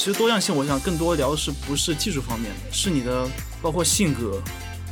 [0.00, 3.28] 其实多样性，我想更多聊的是不是技术方面的，是你的
[3.60, 4.42] 包括性格，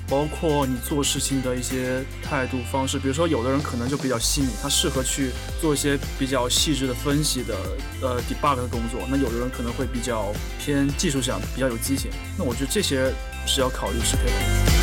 [0.06, 2.98] 包括你做事情的一些态度方式。
[2.98, 5.30] 比如说，有的人可能就比较细腻，他适合去
[5.62, 7.56] 做一些比较细致的分析的
[8.02, 9.00] 呃 debug 的工作。
[9.08, 12.10] 那有的人可能会比较偏技术上，比较有激情。
[12.36, 13.10] 那我觉得这些
[13.46, 14.77] 是要考虑适配的。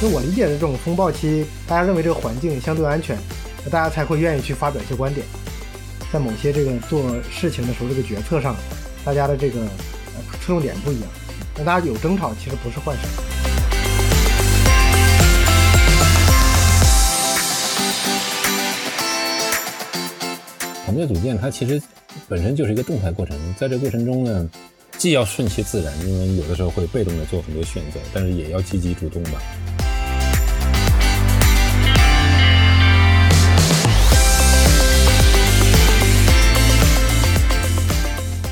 [0.00, 3.18] 就我理解的这种风暴期，大家认为这个环境相对安全，
[3.62, 5.26] 那大家才会愿意去发表一些观点。
[6.10, 8.56] 在某些这个做事情的时候，这个决策上，
[9.04, 11.10] 大家的这个呃侧重点不一样。
[11.58, 13.00] 那大家有争吵，其实不是坏事。
[20.86, 21.80] 团队组建它其实
[22.26, 24.48] 本身就是一个动态过程，在这个过程中呢，
[24.96, 29.32] 既要顺其自然，因为有的时候会被动的做很多选择，但是也要积极主动吧。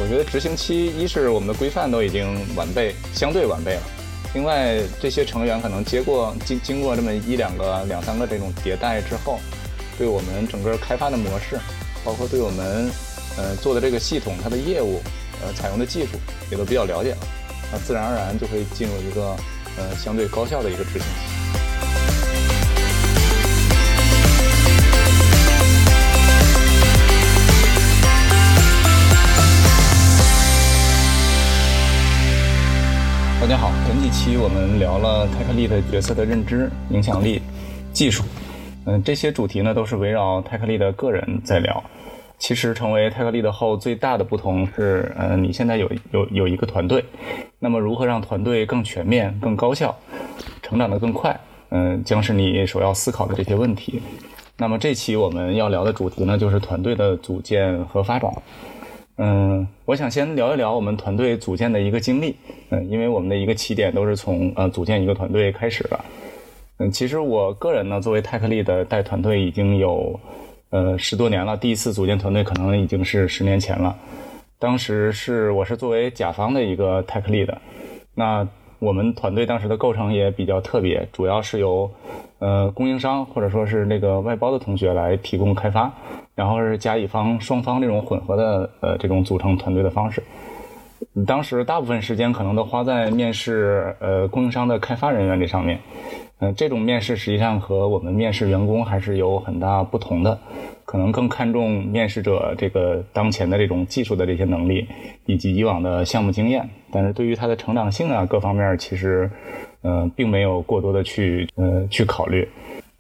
[0.09, 3.83] 我觉得执行期，一是我们的规范都已经完备，相对完备了。
[4.33, 9.39] 另外，这些成员可能接过经经过这么一两个、两三个这种迭代之后，
[9.99, 11.61] 对我们整个开发的模式，
[12.03, 12.91] 包括对我们
[13.37, 15.03] 呃做的这个系统它的业务，
[15.43, 16.13] 呃采用的技术
[16.51, 17.19] 也都比较了解了，
[17.71, 19.37] 那自然而然就会进入一个
[19.77, 21.38] 呃相对高效的一个执行期。
[33.49, 37.41] 大家好，前几期我们聊了泰克利的角色的认知、影响力、
[37.95, 38.23] 技术，
[38.85, 41.83] 嗯，这些主题呢都是围绕泰克利的个人在聊。
[42.37, 47.03] 其实成为泰克利的后最大的不同是，呃，你现在有有有一个团队，
[47.59, 49.97] 那么如何让团队更全面、更高效、
[50.63, 51.35] 成长得更快，
[51.71, 54.03] 嗯，将是你首要思考的这些问题。
[54.59, 58.31] 那么这期我们要聊的主题呢，就是团队的组建和发展。
[59.21, 62.37] 嗯，我想先聊一聊我们团队组建的一个经历。
[62.71, 66.01] 嗯，因为我们的一个起点都是从呃组建一个团队开始的。
[66.79, 70.19] 嗯，其实我个人呢，作为泰克利的带团队已经有
[70.71, 71.57] 呃十多年了。
[71.57, 73.97] 第一次组建团队可能已经是十年前了。
[74.61, 77.61] 当时是我是作为甲方的一个泰克利的。
[78.15, 78.47] 那
[78.79, 81.91] 我们团队当时的构成也比较特别，主要是由
[82.39, 85.93] 呃供应商或者说是那个外包的同学来提供开发。
[86.35, 90.23] 然后是甲乙方双方这种混合的呃这种组成团队的方式，
[91.27, 95.81] 当时大部分时间可能都花在面试呃供应商的开发人员这上面，
[96.41, 100.39] 嗯，这种面试实际上和我们面试员工还是有很大不同的，
[100.85, 104.87] 可能更看重面试者这个当前的这种技术的这些能力
[105.27, 109.29] 以及以往的项目经验，但是对于他的成长性啊各方面其实，
[109.83, 112.49] 呃，并没有过多的去呃去考虑。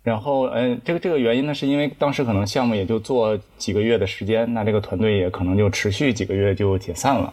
[0.03, 7.33] 然后，嗯，这个这个原因呢，是因为当时可能项目也就做几个月的时间，那这个团队也可能就持续几个月就解散了。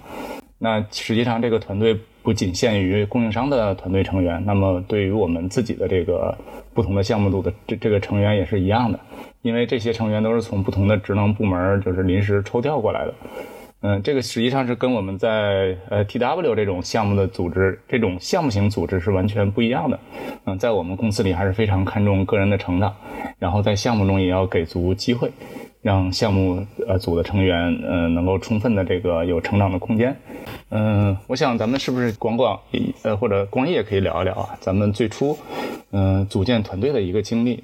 [0.58, 6.36] 那实际上，这个团队不仅限于供应商的团队成员，那么对于我们自己的这个
[6.74, 9.00] 不同的项目组的这这个成员也是一样的，
[9.42, 13.14] 因为这些成员都是从不同的职能部门就是临时抽调过来的。
[13.88, 20.00] 嗯，这个实际上是跟我们在呃 TW 这种项目的组织，这种项目型组织是完全不一样的。
[20.46, 22.96] 嗯，在我们公司里还是非常看重个人的成长，
[23.38, 25.32] 然后在项目中也要给足机会，
[25.84, 30.20] 让项目呃组的成员呃能够充分的这个有成长的空间。
[30.70, 32.60] 嗯，我想咱们是不是广广
[33.04, 34.58] 呃或者光业可以聊一聊啊？
[34.60, 35.38] 咱们最初
[35.92, 37.64] 嗯组建团队的一个经历。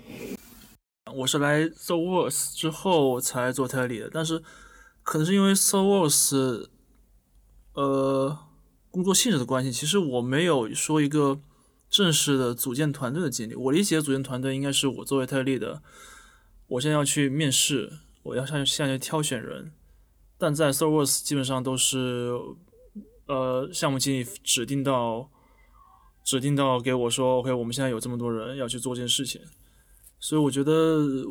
[1.15, 4.39] 我是来 The w o r s 之后才做泰利的，但是。
[5.03, 6.67] 可能是因为 Source，
[7.73, 8.37] 呃，
[8.89, 11.41] 工作性质的关系，其实我没有说一个
[11.89, 13.55] 正式的组建团队的经历。
[13.55, 15.81] 我理解组建团队应该是我作为特例的，
[16.67, 19.71] 我现在要去面试，我要向向去挑选人。
[20.37, 22.31] 但在 Source 基本上都是，
[23.27, 25.29] 呃，项目经理指定到，
[26.23, 29.41] 指定到给我说，OK，我们现在有这么多人要去做这件事情，
[30.19, 31.25] 所以我觉得。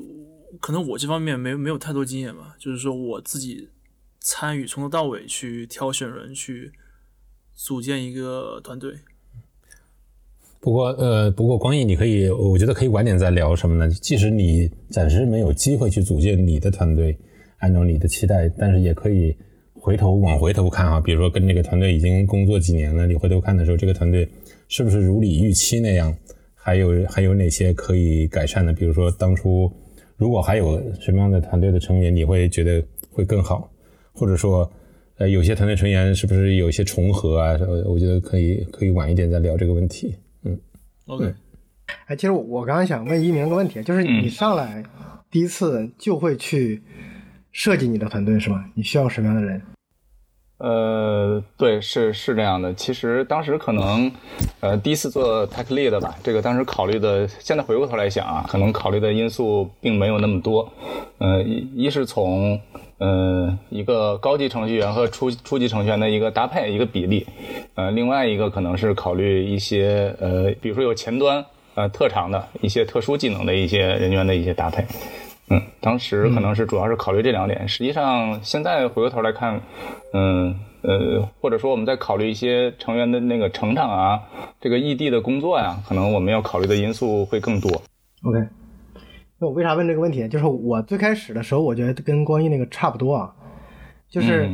[0.58, 3.68] 可能我这方面没没有太多经验吧，就是说我自己
[4.18, 6.72] 参与从头到尾去挑选人，去
[7.54, 8.94] 组建一个团队。
[10.58, 13.88] 不过呃，不过光毅，你可以，我觉得可以晚点再聊什么呢？
[13.88, 17.16] 即使你暂时没有机会去组建你的团队，
[17.58, 19.34] 按照你的期待，但是也可以
[19.74, 21.00] 回头往回头看啊。
[21.00, 24.28] 比如说跟这个团队已经工作几年了，你回头看的时候，这个团队
[24.68, 26.14] 是不是如你预期那样？
[26.54, 28.72] 还有还有哪些可以改善的？
[28.72, 29.72] 比如说当初。
[30.20, 33.72] 如果还有什么样的团队的成员，你会觉得会更好，
[34.12, 34.70] 或者说，
[35.16, 37.58] 呃，有些团队成员是不是有一些重合啊？
[37.86, 40.14] 我觉得可以可以晚一点再聊这个问题。
[40.44, 40.60] 嗯
[41.06, 41.32] ，OK，
[42.04, 44.84] 哎，其实我我刚刚想问一鸣个问题，就是你上来
[45.30, 46.82] 第一次就会去
[47.50, 48.62] 设计你的团队是吗？
[48.74, 49.62] 你需要什么样的人？
[50.60, 52.74] 呃，对，是是这样的。
[52.74, 54.12] 其实当时可能，
[54.60, 60.70] 呃，第一次做 tech lead 吧，这个当时考虑的，现在回过头来想啊，可能考虑的因素并没有那么多。
[61.16, 62.60] 呃，一一是从
[62.98, 67.26] 呃一个高级程序员和初初级程序员的一个搭配一个比例，
[67.74, 71.42] 呃，另外一个可能是考虑一些呃，比如说有前端
[71.74, 74.84] 呃特长的一些特殊技能的一些人员的一些搭配。
[75.50, 77.68] 嗯，当时可能是主要是考虑这两点。
[77.68, 79.60] 实际上，现在回过头来看，
[80.12, 84.22] 嗯呃，或者说我们在考虑一些成员的那个成长啊，
[84.60, 87.68] 这个异地的工作呀，可能我们要考虑的因素会更多。
[88.22, 88.38] OK，
[89.38, 90.28] 那我为啥问这个问题？
[90.28, 93.34] 就是我最开始的时候，我觉得跟光一那个差不多啊，
[94.08, 94.48] 就是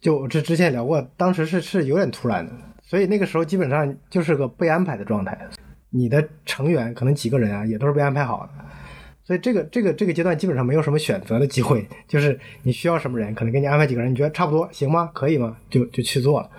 [0.00, 5.36] 就之之前聊过，当时是是有点突然的，所以那个时候基本上就是个被安排的状态。
[5.90, 8.52] 你的成员可能几个人啊，也都是被安排好的。
[9.24, 15.10] 所以这个这个这个阶段基本上没有什么选择的机会，就是你需要什么人，可能给你安排几个人，你觉得差不多行吗？
[15.14, 15.56] 可以吗？
[15.70, 16.50] 就就去做了。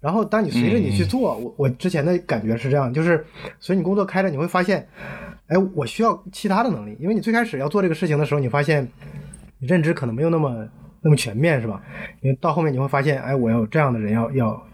[0.00, 3.24] 然后当你随着你去做，我我之前的感觉是这样，就是
[3.60, 4.86] 随你工作开着，你会发现，
[5.46, 8.86] 哎，我需要其他的能力，因为你最开始要做这个事情的时候，你发现
[9.58, 10.68] 你认知可能没有那么
[11.02, 11.82] 那么全面，是吧？
[12.20, 14.66] 因为到后面你会发现，哎，我要有这样的人，要要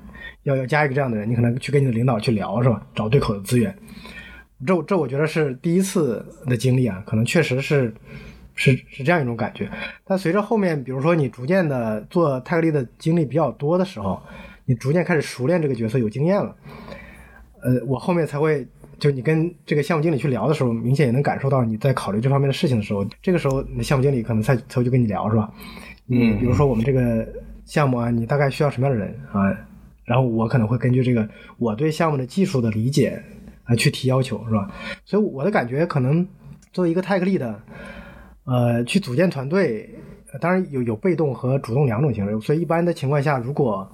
[0.43, 2.87] 要要加一个这样的人，你可能去跟你的领导去聊，是吧？
[2.95, 3.75] 找对口的资源。
[4.67, 7.93] 这这我觉得是第一次的经历啊，可能确实是
[8.55, 9.69] 是是这样一种感觉。
[10.05, 14.23] 但随着后面，比如说你逐渐的做泰格利的经历比较多的时候，
[14.65, 16.55] 你逐渐开始熟练这个角色，有经验了。
[17.63, 18.67] 呃，我后面才会
[18.99, 25.53] 就你跟这个项目经理去聊的时候，明显也能感受到你在考虑这方面的事情的时候，这个时候你的项目经理可能才才会去跟你聊，是吧？
[26.09, 27.27] 嗯，比如说我们这个
[27.67, 29.51] 项目啊，你大概需要什么样的人啊？
[30.05, 31.29] 然后我可能会根据这个
[31.59, 33.23] 我对项目的技术的理解。
[33.65, 34.71] 啊，去提要求是吧？
[35.05, 36.27] 所以我的感觉可能
[36.73, 37.61] 作为一个泰克力的，
[38.45, 39.89] 呃，去组建团队，
[40.41, 42.41] 当然有有被动和主动两种形式。
[42.41, 43.91] 所以一般的情况下，如果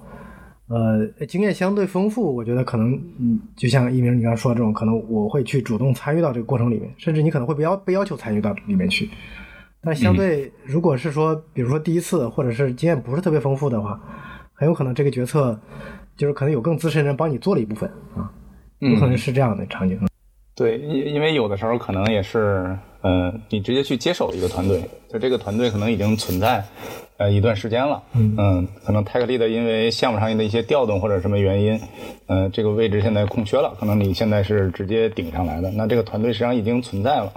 [0.67, 9.09] 呃经验相对丰富，我觉得可能嗯，就像一鸣你刚刚说的这种，可能我会去主动参与到这个过程里面，甚至你可能会被要被要求参与到里面去。
[9.83, 13.99] 但相对如果是说，比如说第一次或者是经验不是特别丰富的话，
[14.53, 15.59] 很有可能这个决策
[16.15, 18.31] 就是可能有更资深人帮你做了一部分啊。
[18.81, 19.99] 有可能是这样的场景，
[20.55, 26.63] 对，因因为有的时候可能也是，呃，你直接去接手一个团队，就这个团队可能已经存在，
[27.17, 31.79] 呃，一段时间了，嗯，可能泰克利的因为项目上的一些调动或者什么原因，
[32.25, 37.31] 呃，这个位置现在空缺了，可能你现在是直接顶上来的，那这个团队实际上已经存在了。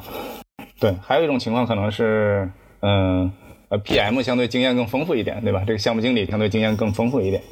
[0.81, 2.51] 对，还有一种情况可能是，
[2.81, 3.33] 嗯，呃
[3.79, 5.63] ，PM 相对经验更丰富一点，对吧？
[5.67, 7.43] 这个项目经理相对经验更丰富一点。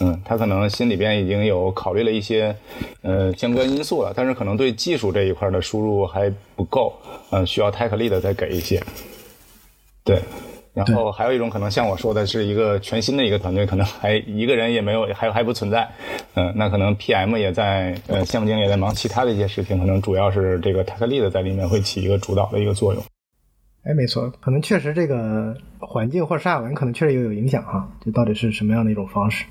[0.00, 2.54] 嗯，他可能心里边已经有考虑了一些，
[3.02, 6.92] 呃，相关因素了，但是可能对技术这一块的输入还不够，
[7.30, 8.82] 嗯，需要 tech lead 再给一些。
[10.02, 10.18] 对，
[10.72, 15.88] 然后还有一种可能，像我说的是一个全新的一个团队，可能还一个人也没有，还还不存在。
[16.34, 23.04] 嗯，那可能 PM 也在，呃，项目经理也在忙其他的一些事情，可能主要是这个 tech lead 在里面会起一个主导的一个作用。
[23.84, 29.44] 哎，没错，可能确实这个环境或者沙文可能确实也有影响哈，这到底是什么样的一种方式？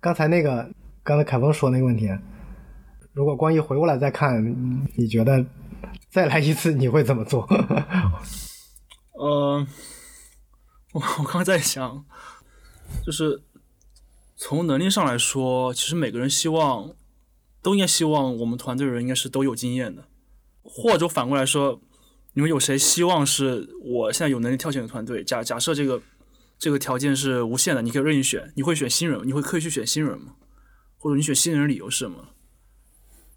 [0.00, 0.70] 刚才那个，
[1.02, 2.08] 刚才凯峰说那个问题，
[3.12, 5.44] 如果光一回过来再看，你觉得
[6.08, 7.46] 再来一次你会怎么做？
[9.12, 9.66] 呃，
[10.92, 12.06] 我我刚刚在想，
[13.04, 13.42] 就是
[14.36, 16.94] 从能力上来说，其实每个人希望
[17.60, 20.04] 都应该希望我们团队人应该是都有经验的，
[20.62, 21.78] 或者反过来说，
[22.38, 25.24] 你们有谁希望是我现在有能力挑选的团队？
[25.24, 26.00] 假假设这个。
[26.56, 28.52] 这个条件是无限的，你可以任意选。
[28.56, 30.34] 你会选新人，你会刻意去选新人吗？
[30.96, 32.30] 或者你选新人的理由是什么？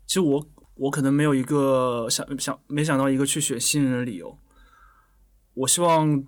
[0.08, 4.39] 其实我我可能没有一个想想没想到一个去选新人的理由。
[5.53, 6.24] 我希望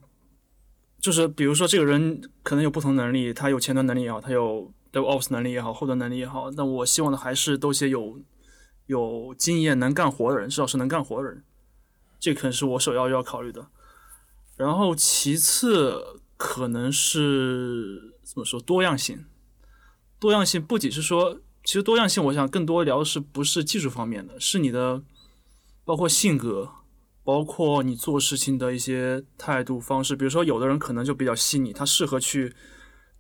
[1.00, 8.22] 就是比如说这个人可能有不同能力，他有前端能力也好，他有 DevOps 能力也好，后端能力也好，那我希望的还是都些有
[8.86, 11.44] 有经验、能干活的人，至少是能干活的人。
[12.24, 13.68] 这可能是我首要要考虑的。
[14.56, 16.22] 然后其次。
[16.36, 19.24] 可能是怎么说多样性？
[20.20, 25.02] 多样性不仅是说，其实多样性，我想更多聊的是不是技术方面的，是你的
[25.86, 26.70] 包括性格，
[27.24, 30.18] 包括你做事情的一些态度方式。
[30.18, 32.54] 比如说，有的人可能就比较细腻，他适合去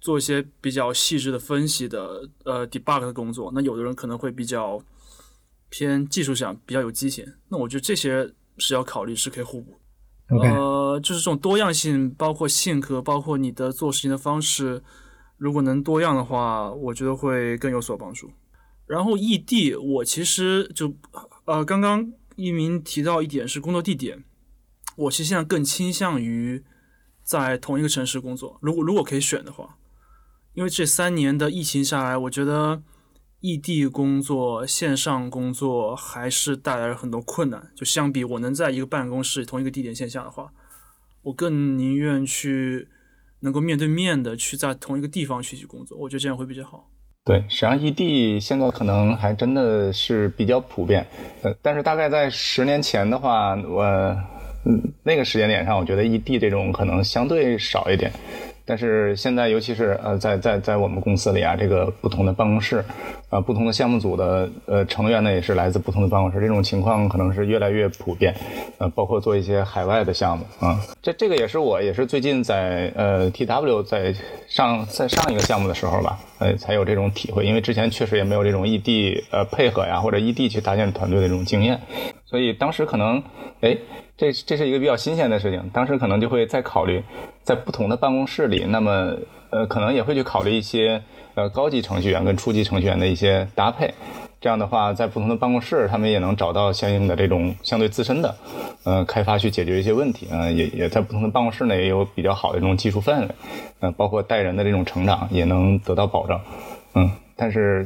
[0.01, 3.51] 做一些比较细致的分析的呃 debug 的工作。
[3.53, 4.83] 那有的人可能会比较
[5.69, 7.25] 偏技术上，比较有激情。
[7.47, 9.79] 那我觉得这些是要考虑，是可以互补。
[10.29, 14.81] 呃，就是这种多样性，包括性格，包括你的做事情的方式，
[15.37, 18.31] 如果能多样的话，我觉得会更有所帮助。
[18.85, 20.93] 然后异地，我其实就
[21.45, 24.23] 呃，刚刚一鸣提到一点是工作地点，
[24.95, 26.63] 我其实现在更倾向于
[27.21, 28.57] 在同一个城市工作。
[28.61, 29.77] 如果如果可以选的话，
[30.53, 32.81] 因为这三年的疫情下来，我觉得
[33.43, 37.61] 异地工作、线上工作还是带来了很多困难。
[37.75, 40.49] 就相比我能在一个办公室、同一个地点线下的话，
[41.23, 42.87] 我更宁愿去
[43.41, 46.89] 能够面对面的去在同一个地方去去工作，我觉得这样会比较好。
[47.25, 51.05] 对，实际上异地现在可能还真的是比较普遍，
[51.41, 53.83] 呃，但是大概在十年前的话，我
[54.63, 58.09] 嗯那个时间点上，我觉得异地这种可能相对少一点。
[58.65, 62.83] 但是现在，尤其是呃，在在在我们公司里啊，这个不同的办公室，
[63.29, 68.33] 呃，不同的项目组的呃成员呢，也是来自不同的办公室，这种情况可能是越来越普遍，
[68.77, 74.15] 呃，包括做一些海外的项目啊，这这个也是我也是最近在呃 TW 在
[74.47, 81.81] 上在上一个项目的时候吧，呃，才有这种体会，因为之前确实也没有这种异地呃配合呀，或者异地去搭建团队的这种经验，
[82.33, 83.21] 所以当时可能
[83.61, 83.77] 哎。
[84.15, 87.03] 这这是一个比较新鲜的事情，当时可能就会再考虑，
[87.41, 89.11] 在不同的办公室里，那么
[89.49, 91.01] 呃，可能也会去考虑一些
[91.33, 93.91] 呃高级程序员跟初级程序员的一些搭配。
[94.39, 98.35] 这样的话，在不同的办公室，他们也能找到相应的这种相对自身的
[98.83, 100.27] 呃开发去解决一些问题。
[100.31, 103.29] 嗯，也也在不同的办公室内也有比较好的这种技术氛围，
[103.79, 106.39] 嗯，包括带人的这种成长也能得到保障。
[106.93, 107.85] 嗯，但是。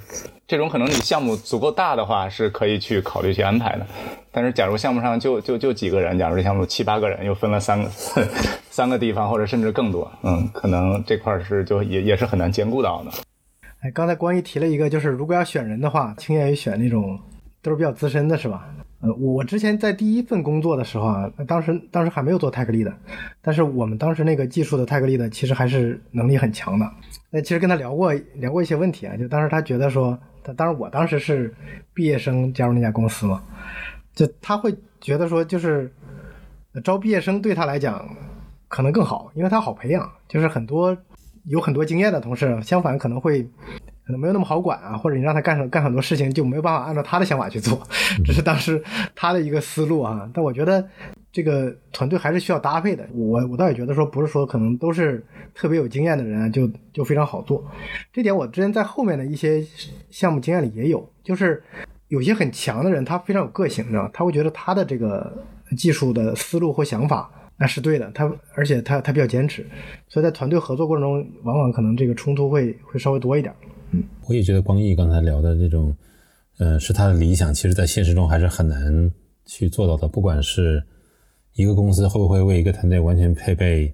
[0.49, 3.85] 这种可能你项目足够大的话是可以去考虑去安排的，
[4.31, 7.89] 但是假如项目上就就就几个人，假如这项目七八个人又分了三个
[8.71, 13.11] 三个地方或者甚至更多，嗯，可能这块是就也也是很难兼顾到的。
[13.81, 17.19] 哎，刚才光一提了一个，就是如果要选人的话，倾向于选那种
[17.61, 18.69] 都是比较资深的，是吧？
[18.99, 22.93] 呃，我之前在第一份工作的时候啊，当时当时还没有做泰克力的，
[23.41, 26.89] 但是我们当时那个技术的泰克力的其实还是能力很强的。
[27.29, 30.17] 那其实跟他聊过聊过一些问题啊，就当时他觉得说。
[30.55, 31.53] 当然，我当时是
[31.93, 33.43] 毕业生加入那家公司嘛，
[34.15, 35.91] 就他会觉得说，就是
[36.85, 38.07] 招毕业生对他来讲
[38.69, 40.95] 可能更好，因为他好培养，就是很多
[41.43, 43.45] 有很多经验的同事，相反可能会
[44.07, 47.79] 可能没有那么好管啊，或者你让他干干很多事情就没有办法按照他的想法去做，
[48.25, 48.81] 这是当时
[49.13, 50.27] 他的一个思路啊。
[50.33, 50.83] 但我觉得。
[51.29, 53.07] 这个团队还是需要搭配的。
[53.13, 55.23] 我我倒也觉得说，不是说可能都是
[55.53, 57.63] 特别有经验的人就就非常好做。
[58.11, 59.63] 这点我之前在后面的一些
[60.09, 61.61] 项目经验里也有，就是
[62.07, 65.31] 有些很强的人，他非常有个性，你知道他会觉得他的这个
[65.77, 69.63] 技术的思路或想法那是对的，他而且他他比较坚持，
[70.07, 73.53] 所以在团队合作过程中，往往可能这个冲突会会稍微多一点。
[73.91, 75.95] 嗯，我也觉得光毅刚才聊的这种，
[76.57, 79.11] 呃，是他的理想，其实在现实中还是很难
[79.45, 80.83] 去做到的，不管是。
[81.53, 83.91] 一个公司会不会为一个团队完全配备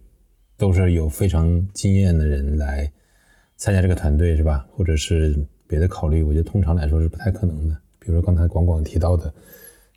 [0.57, 2.91] 都是有非常经验的人来
[3.55, 4.67] 参加这个团队，是吧？
[4.73, 5.33] 或者是
[5.65, 6.23] 别的考虑？
[6.23, 7.77] 我觉得通常来说是不太可能的。
[8.00, 9.33] 比如说刚才广广提到的，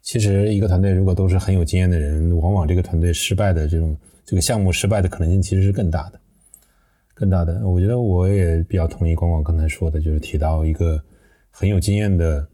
[0.01, 6.21] 其实一个团队如果都是很有经验的人，往往这个团队失败的这种这个项目失败的可能性其实是更大的，
[7.17, 7.67] 更大的。
[7.67, 11.03] 我觉得我也比较同意广广刚才说的，就是提到一个
[11.51, 12.47] 很有经验的。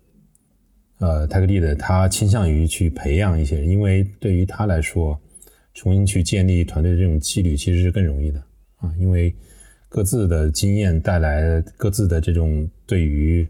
[0.99, 5.21] 呃，泰克利的他倾向于去培养一些人，因为对于他来说，
[5.75, 8.39] 重新去建立团队的这种纪律其实是更容易的
[8.77, 9.35] 啊，因为
[9.89, 13.45] 各自的经验带来各自的这种对于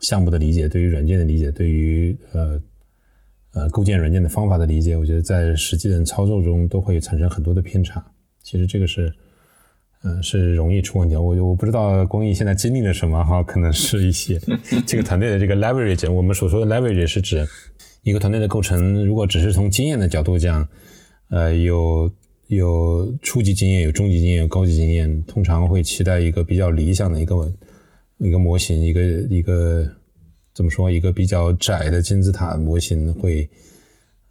[0.00, 2.60] 项目的理解、对于软件的理解、对于呃
[3.54, 8.04] 呃构建软件的方法的理解，我觉得在实际的操作中都会产生很多的偏差。
[8.42, 9.10] 其实这个是。
[10.04, 11.16] 嗯，是容易出问题。
[11.16, 14.40] 我我不知道公益现在经历了什么哈，可能是一些
[14.86, 16.10] 这个团队的这个 leverage。
[16.10, 17.44] 我们所说的 leverage 是指
[18.02, 19.04] 一个团队的构成。
[19.04, 20.66] 如果只是从经验的角度讲，
[21.30, 22.08] 呃，有
[22.46, 27.52] 有初级经验，有中级经验，有高级经验，通常会期待一个比较理想的一个
[28.18, 29.84] 一个模型，一个一个
[30.54, 30.88] 怎么说？
[30.88, 33.50] 一个比较窄的金字塔模型会，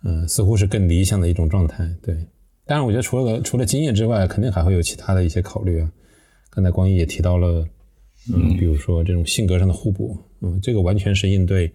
[0.05, 1.86] 嗯，似乎是更理想的一种状态。
[2.01, 2.15] 对。
[2.67, 5.89] 当然，我觉得除了除了经验之外，肯定还会有其他的一些考虑啊。
[6.50, 7.65] 刚才光一也提到了，
[8.33, 11.71] 嗯，比如说这种性格上的互补，嗯，这个完全是应对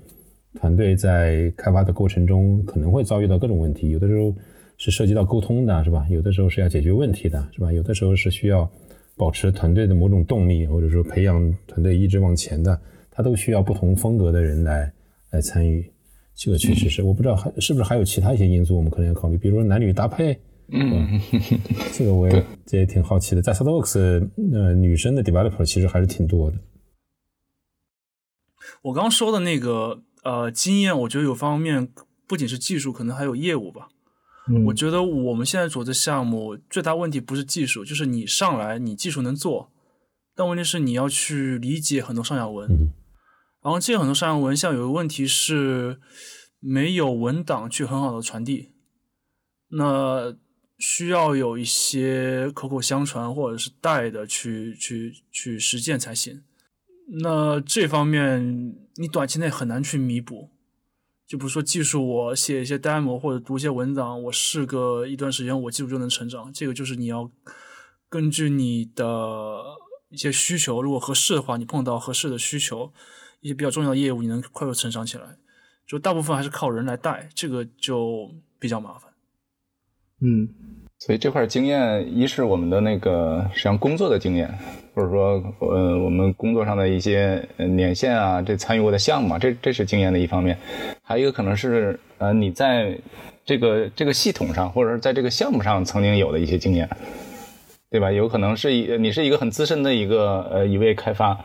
[0.61, 3.89] 团队在开发的过程中可能会遭遇到各种问题。
[3.89, 4.35] 有的时候
[4.77, 6.07] 是涉及到沟通的，是吧？
[6.11, 7.73] 有的时候是要解决问题的，是吧？
[7.73, 8.71] 有的时候是需要
[9.17, 12.79] 保持团队的某种动力，或者说培养团队一直往前的，
[13.11, 14.93] 它都需要不同风格的人来
[15.31, 15.91] 来参与。
[16.35, 20.39] 这个确实是，我不知道还是不是还有其他一些因素我们可能要考虑，比如说男女搭配。
[20.69, 21.21] 嗯，
[21.93, 23.43] 这个我也这也挺好奇的。
[23.43, 26.59] 在 s o d w o s 呃，女生的 developer 其实还是挺多的。
[28.83, 31.93] 我刚刚说的那个呃经验，我觉得有方面
[32.27, 33.89] 不仅是技术，可能还有业务吧。
[34.67, 39.71] 我觉得我们现在做的项目最大问题不是技术，就是你上来你技术能做，
[40.35, 42.69] 但问题是你要去理解很多上下文，
[43.63, 46.01] 然后这个很多上下文像有个问题是
[46.59, 48.71] 没有文档去很好的传递，
[49.69, 50.35] 那
[50.83, 56.43] 需要有一些口口相传或者是带的去去去实践才行。
[57.23, 60.51] 那这方面你短期内很难去弥补。
[61.25, 66.53] 就比如说技术，我写一些 demo 或者读一些文档，我试个一段时间，我技术就能成长。
[66.53, 67.31] 这个就是你要
[68.09, 69.63] 根据你的
[70.11, 72.93] 一些需求，如果合适的话，你碰到合适的需求，
[73.41, 75.39] 一些比较重要的业务，你能快速成长起来。
[75.87, 79.12] 就大部分还是靠人来带，这个就比较麻烦。
[80.25, 80.49] 嗯，
[81.01, 84.49] 所以这块经验，一是我们的那个实际上工作的经验，
[84.95, 90.57] 或者说呃我们工作上的一些年限啊，这参与过的项目，这这是经验的一方面。
[91.03, 92.97] 还有一个可能是呃你在
[93.45, 96.89] 这个这个系统上，或者是在这个项目上曾经有的一些经验，
[97.91, 98.13] 对吧？
[98.13, 101.45] 有可能是一你是一个很资深的一个呃一位开发。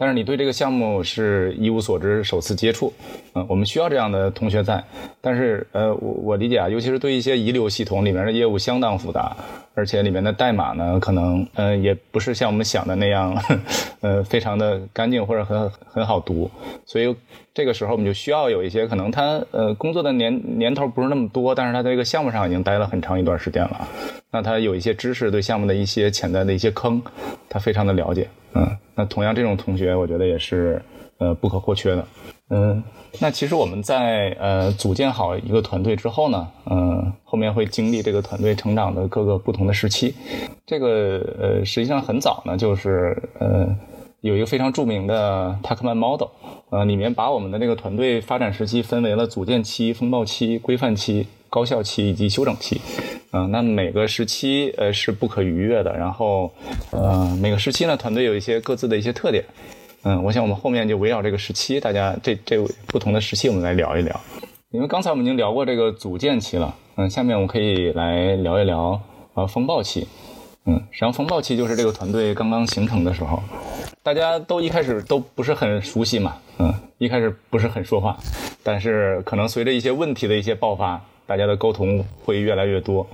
[0.00, 2.92] 但是你对这个项目是一无所知，首次接触，
[3.34, 4.82] 嗯，我们需要这样的同学在。
[5.20, 9.36] 但是，呃，我我理解啊，尤其是对一些遗留系统里面的业务相当复杂，
[9.74, 13.36] 而且里面的代码呢，可能，嗯，也不是像我们想的那样，
[14.00, 16.48] 呃，非常的干净或者很很好读。
[16.86, 17.12] 所以
[17.58, 23.88] 这个时候我们就需要有一些可能他，呃，工作的年年头不是那么多，但是他在这个项目上已经待了很长一段时间了，
[24.30, 27.02] 那他有一些知识对项目的一些潜在的一些坑，
[27.48, 28.28] 他非常的了解。
[28.54, 30.80] 嗯，那同样这种同学，我觉得也是
[31.18, 32.06] 呃不可或缺的。
[32.50, 32.80] 嗯，
[33.18, 40.14] 那其实我们在呃组建好一个团队之后呢，嗯，后面会经历这个团队成长的各个不同的时期。
[40.64, 40.86] 这个
[41.40, 43.66] 呃实际上很早呢，就是呃
[44.20, 46.28] 有一个非常著名的 Tuckman Model，
[46.70, 51.26] 呃里面把我们的这个团队发展时期分为了组建期、风暴期、规范期。
[51.50, 52.78] 高效期以及休整期，
[53.32, 55.96] 嗯，那每个时期呃是不可逾越的。
[55.96, 56.52] 然后，
[56.90, 59.42] 呃，每个时期呢，团队有一些各自的一些特点。
[60.02, 64.20] 嗯，我想我们后面就围绕这个时期，大家这这不同的时期，我们来聊一聊。
[64.72, 69.00] 因为刚才我们已经聊过这个组建期了，嗯，下面我们可以来聊一聊
[69.32, 70.06] 呃风暴期。
[70.66, 73.42] 嗯，实际上风暴期就是这个团队刚刚形成的时候，
[74.02, 78.16] 大家都一开始都不是很熟悉嘛，嗯，一开始不是很说话，
[78.62, 81.00] 但是可能随着一些问题的一些爆发。
[81.26, 83.06] 大家的沟通会越来越多，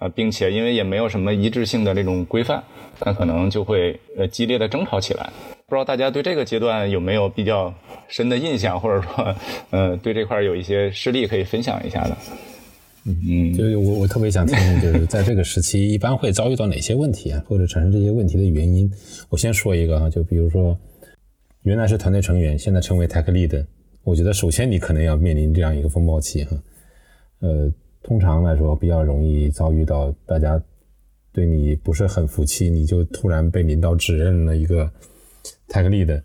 [0.00, 2.60] 呃，并且因为也没有什么一致性的这种规范，
[2.98, 5.30] 那可能就会呃激烈的争吵起来。
[5.68, 7.72] 不知道大家对这个阶段有没有比较
[8.08, 9.36] 深的印象，或者说，
[9.70, 12.16] 呃，对这块有一些事例可以分享一下的？
[13.04, 18.92] 嗯嗯，就是我我特别想听听，就是在这个时期 一般会遭遇到哪些问题啊，或者产生这些问题的原因。
[19.30, 20.76] 我先说一个啊，就比如说，
[21.62, 23.64] 原来是团队成员，现在成为 tech lead，
[24.04, 26.62] 我觉得首先你可能要面临这样一个风暴期哈。
[27.40, 30.62] 呃，通常来说比较容易遭遇到大家
[31.32, 34.90] 对你不是很服气，你就突然被领导指认了一个
[35.68, 36.20] tech lead，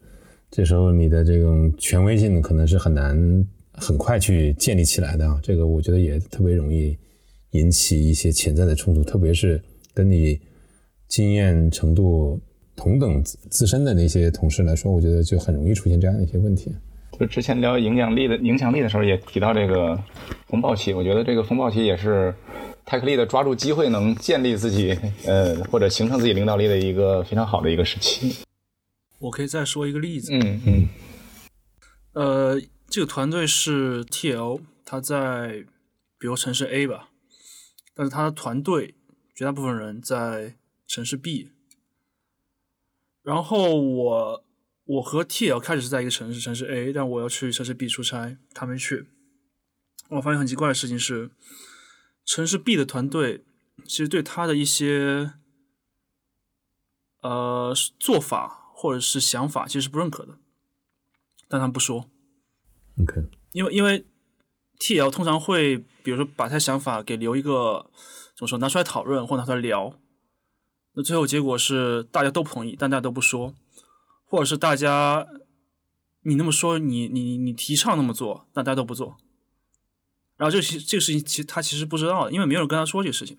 [0.52, 3.46] 这时候你的这种权威性可能是很难
[3.78, 5.40] 很快去建立起来的啊。
[5.42, 6.98] 这个我觉得也特别容易
[7.52, 9.62] 引起一些潜在的冲突，特别是
[9.94, 10.40] 跟你
[11.08, 12.40] 经验程度
[12.76, 16.74] 同等自身的那些同事来说，我觉得就很容易出现这样的一些问题。
[17.18, 19.98] 就之前聊影响力的影响力的时候，也提到这个
[20.48, 20.94] 风暴期。
[20.94, 22.36] 我觉得这个风暴期也是
[22.86, 28.36] 泰克利的抓住机会能建立自己呃或者形成自己领导力的一个非常好的一个时期。
[29.20, 30.34] 我可以再说一个例子。
[30.34, 30.88] 嗯嗯。
[32.12, 35.66] 呃，这个团队是 TL，他在
[36.18, 37.10] 比如城市 A 吧，
[37.94, 38.96] 但是他的团队
[39.34, 41.52] 绝大部分人在城市 B，
[43.22, 44.46] 然后我。
[44.88, 49.08] 我和 TL 开始是在一个城市，城市 A，但我要去城市 B 出差，他没去。
[50.10, 51.32] 我发现很奇怪的事情是，
[52.24, 53.44] 城市 B 的团队
[53.84, 55.34] 其实对他的一些
[57.22, 60.38] 呃做法或者是想法其实是不认可的，
[61.48, 62.08] 但他们不说。
[63.02, 64.06] OK，因为因为
[64.80, 67.90] TL 通常会比如说把他想法给留一个
[68.36, 70.00] 怎么说拿出来讨论或拿出来聊，
[70.94, 73.54] 那最后结果是大家都不同意，但大家都不说。
[74.28, 75.28] 或者是大家，
[76.24, 79.18] 你那么说，你你你提倡那么做，但大家都不做。
[80.36, 83.38] 然后这其这个事情，其实他其实不知道，因为没有人跟他说这个事情。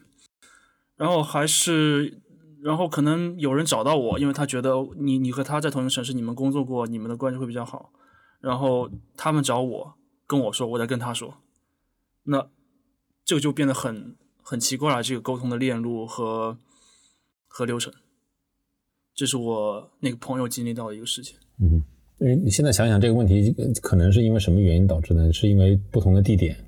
[0.97, 2.23] 然后还是，
[2.63, 7.93] 然后可能有人找到我，因为他觉得你你和他在同一个城市，你们工作过，你们的关系会比较好。
[8.41, 9.95] 然后他们找我
[10.27, 11.43] 跟我说，我再跟他说。
[12.25, 12.49] 那
[13.25, 16.59] 这个就变得很很奇怪了，这个沟通的链路和
[17.47, 17.93] 和流程。
[19.15, 21.37] 这是我那个朋友经历到的一个事情。
[21.59, 21.83] 嗯，
[22.19, 25.33] 为你现在想想这个问题，可能是因为什么原因导致的？
[25.33, 26.65] 是因为不同的地点？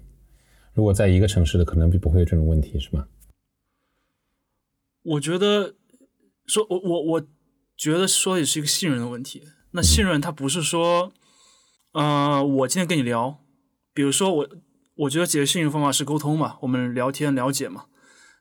[0.72, 3.06] 如果在一个城市的，可能就不会有这种问题，是吗？
[5.02, 5.74] 我觉得，
[6.46, 7.26] 说，我我我
[7.76, 9.42] 觉得说也是一个信任的问题。
[9.72, 11.12] 那信任它不是说
[11.92, 13.40] 呃，我今天跟你聊，
[13.94, 14.48] 比如说我，
[14.94, 17.86] 我觉得解决信任方法是沟通嘛，我们聊天了解嘛。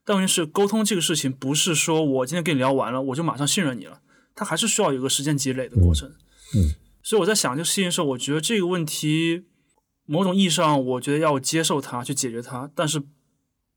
[0.04, 4.02] 但问题是，沟通这个事情不是说我今天跟你聊完了，我就马上信任你了，
[4.36, 6.10] 它还是需要有个时间积累的过程。
[6.56, 9.46] 嗯，所以我在想这个事情的时候，我觉得这个问题，
[10.06, 13.02] 某种意义上，我觉得要接受它，去解决它，但是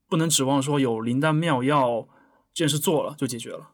[0.07, 2.07] 不能指望说有灵丹妙药，
[2.53, 3.71] 这件事做了就解决了。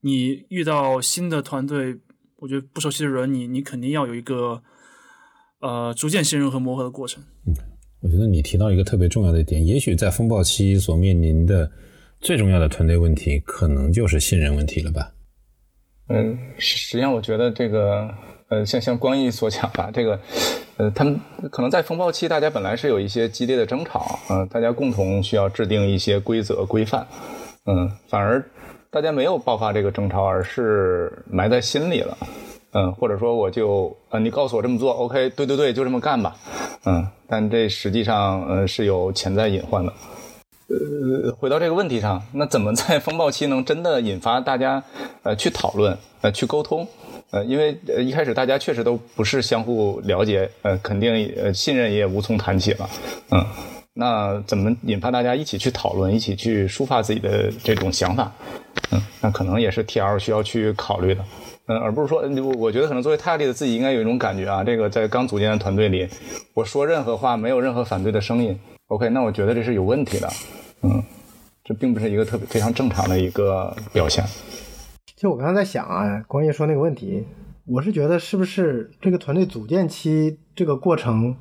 [0.00, 1.98] 你遇到新的团队，
[2.36, 4.62] 我觉得不熟悉的人，你你肯定要有一个
[5.60, 7.22] 呃逐渐信任和磨合的过程。
[7.46, 7.54] 嗯
[8.00, 11.70] 我觉得你提到一个特别重要的点，也许在风暴期所面临的
[12.20, 15.10] 最重要的团队问题，可能就是信任问题了吧？
[16.10, 18.06] 嗯，实际上我觉得这个，
[18.50, 20.20] 呃，像像光毅所讲吧，这个，
[20.76, 21.18] 呃，他们
[21.50, 27.06] 可能在风暴期，大家本来是有一些激烈的争吵，嗯，大家共同需要制定一些规则规范，
[27.64, 28.44] 嗯，反而
[28.90, 32.14] 大家没有爆发这个争吵，而是埋在心里了。
[32.74, 36.36] 嗯，或者说我就呃，你告诉我这么做，OK，对对对，就这么干吧。
[36.84, 39.92] 嗯，但这实际上呃是有潜在隐患的。
[40.66, 44.82] 呃，回到这个问题上，那怎么在风暴期能真的引发大家
[45.22, 46.86] 呃去讨论呃去沟通？
[47.30, 52.90] 呃，因为呃一开始大家确实都不是相互了解，呃，肯定呃信任也无从谈起了。
[53.30, 53.44] 嗯，
[53.92, 58.32] 那怎么引发大家一起去讨论，一起去抒发自己的这种想法？
[58.90, 61.24] 嗯，那可能也是 T L 需要去考虑的。
[61.66, 66.06] 嗯，而不是说，我我觉得可能作为泰利的自己应该有一种感觉啊，这个在刚组建的团队里，
[66.52, 68.54] 我说任何话没有任何反对的声音
[68.88, 70.28] ，OK，那我觉得这是有问题的，
[70.82, 71.02] 嗯，
[71.64, 74.22] 这并不是一个特别非常正常的一个表现。
[75.16, 77.24] 就我刚才在想啊，光爷说那个问题，
[77.66, 81.34] 我是觉得是不是这个团队组建期这个过程，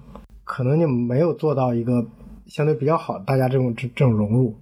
[0.46, 1.92] 可能就没有做到一个
[2.48, 4.56] 相对比较好，大家这种这种融入，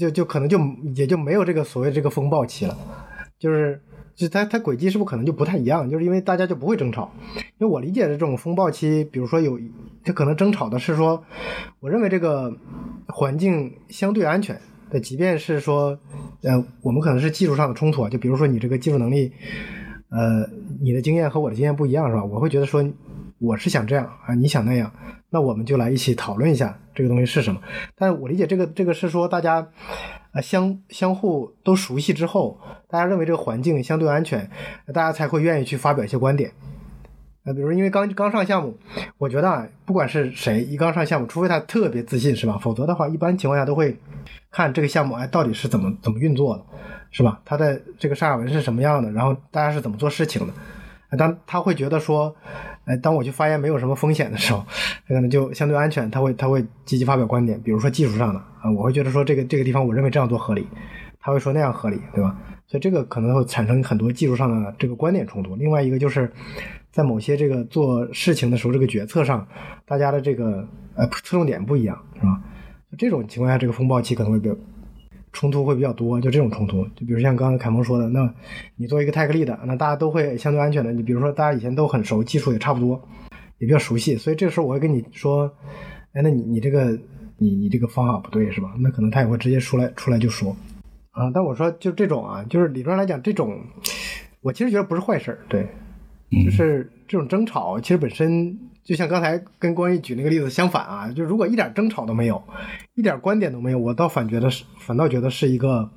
[0.00, 0.58] 就就可能就
[0.96, 2.76] 也就没有这个所谓这个风暴期了，
[3.38, 3.80] 就是。
[4.14, 5.90] 就它它轨迹是不是可能就不太一样？
[5.90, 7.10] 就是因为大家就不会争吵。
[7.58, 9.58] 因为我理解的这种风暴期，比如说有，
[10.04, 11.24] 它可能争吵的是说，
[11.80, 12.56] 我认为这个
[13.08, 15.98] 环境相对安全的，即便是说，
[16.42, 18.08] 呃，我们可能是技术上的冲突啊。
[18.08, 19.32] 就比如说你这个技术能力，
[20.10, 20.48] 呃，
[20.80, 22.24] 你的经验和我的经验不一样是吧？
[22.24, 22.84] 我会觉得说，
[23.40, 24.92] 我是想这样啊，你想那样，
[25.30, 27.60] 那我们就来一起讨论一下这个东西是什么。
[27.96, 29.68] 但我理解这个这个是说大家。
[30.34, 34.50] 啊，相相互都熟悉之后，大家认为这个环境相对安全，
[34.92, 36.50] 大家才会愿意去发表一些观点。
[37.44, 38.76] 啊，比如因为刚刚上项目，
[39.16, 42.58] 我觉得啊，不管是谁一刚上项目，除非他特别自信，是吧？
[42.60, 43.96] 否则的话，一般情况下都会
[44.50, 46.64] 看这个项目哎到底是怎么怎么运作的，
[47.10, 47.40] 是吧？
[47.44, 50.52] 他的这个上下文是什么样的，然后大家是怎么做事情的。
[51.16, 52.34] 当他会觉得说，
[52.86, 54.64] 哎，当我去发言没有什么风险的时候，
[55.08, 60.66] 他可能就相对安全，他会他会积极发表观点，比如说技术上的啊，我会觉得说这个这个地方我认为这样做合理，
[61.20, 62.36] 他会说那样合理，对吧？
[62.66, 65.54] 所以这个可能会产生很多技术上的这个观点冲突。
[65.56, 66.30] 另外一个就是
[66.90, 69.46] 在某些这个做事情的时候，这个决策上，
[69.86, 72.40] 大家的这个呃侧重点不一样，是吧？
[72.98, 74.54] 这种情况下，这个风暴期可能会比较。
[75.34, 78.32] 冲突会比较多，就这种冲突，就比如像刚刚凯蒙说的，那
[78.76, 80.92] 你做一个泰克利的那大家都会相对安全的。
[80.92, 82.98] 你比如说，大家以前都很熟，技术也差不多，
[83.58, 85.52] 也比较熟悉，所以这个时候我会跟你说，
[86.12, 86.98] 哎，那你你这个
[87.36, 88.72] 你你这个方法不对是吧？
[88.78, 90.56] 那可能他也会直接出来出来就说，
[91.10, 93.60] 啊，但我说就这种啊，就是理论上来讲，这种
[94.40, 95.66] 我其实觉得不是坏事对，
[96.44, 98.56] 就是这种争吵其实本身。
[98.84, 102.42] 就像刚才跟关毅举那个例子相反啊，就如果一点争吵都没有，
[102.94, 105.88] 一点观点都没有，我倒反觉得是，反倒觉得是一个，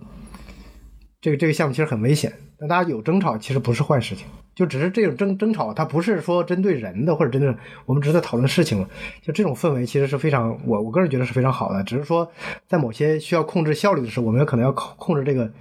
[1.19, 2.31] 这个这个项目其实很危险。
[2.59, 8.89] 但大家有争吵其实不是坏事情，就只是这种争争吵，它不是说针对人的或者针对我们只是在讨论事情了。
[9.21, 11.83] 就这种氛围其实是非常，我我个人觉得是非常好的。
[11.83, 12.31] 只是说
[12.65, 15.51] 在某些需要控制效率的时候，我们有可能要控控制这个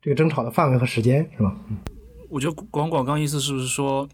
[0.00, 1.56] 这个争吵的范围和时间，是吧？
[2.28, 4.08] 我觉得广广刚意思是不是说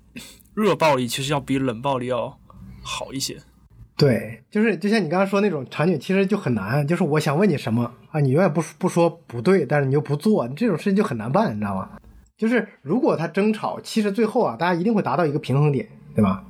[0.55, 2.39] 热暴力其实要比冷暴力要？
[2.83, 3.37] 好一些，
[3.97, 6.87] 对，就是就像你刚刚说那种场景，其实就很难。
[6.87, 11.91] 就是我想问你什么啊，你永远不不说不对，但是你又不做，这种事情就很难办，你知道吗？
[12.39, 16.43] 就是如果他争吵，其实最后啊，大家一定会达到一个平衡点，对吧？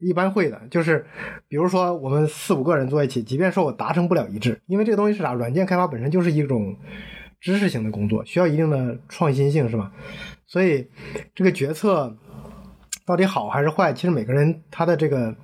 [0.00, 0.60] 一般会的。
[0.70, 1.06] 就是
[1.48, 5.32] 比如说我们四五个人坐一起，即便说我达成不了一致，因为这个东西是啥？
[5.32, 6.76] 软件开发本身就是一种
[7.40, 9.90] 知识型的工作，需要一定的创新性，是吧？
[10.46, 10.86] 所以
[11.34, 12.14] 这个决策
[13.06, 15.34] 到底好还是坏，其实每个人他的这个。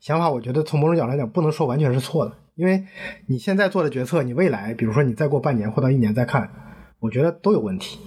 [0.00, 2.84] 想法，我觉得从某种角度来讲，不能说完全是错的，因为
[3.26, 6.50] 你现在做的决策，你未来，比如说你再过半年或到一年再看，
[6.98, 8.00] 我觉得都有问题。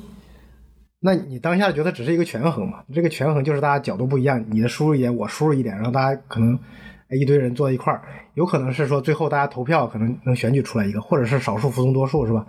[0.99, 2.83] 那你当下的决策只是一个权衡嘛？
[2.93, 6.57] 这个权衡就是大家角度不一样，你的输入一点，我输入一点，然后大家可能
[7.11, 8.01] 一堆人坐在一块儿，
[8.33, 12.47] 有可能是说最后大家投票可能能选举出来一个，或者是少数服从多数，是吧？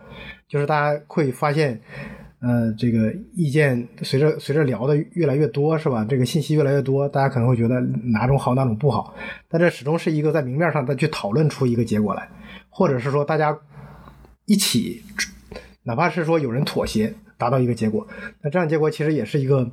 [0.49, 1.83] 就是大家会发现，
[2.47, 6.05] 呃，这个意见随着随着聊的越来越多，是吧？
[6.07, 9.15] 这个信息越来越多，大家可能会觉得哪种好，哪种不好。
[9.49, 12.29] 但这始终是一个在明面上再去讨论出一个结果来，
[12.69, 13.59] 或者是说大家
[14.45, 15.01] 一起，
[15.85, 18.07] 哪怕是说有人妥协达到一个结果，
[18.43, 19.67] 那这样结果其实也是一个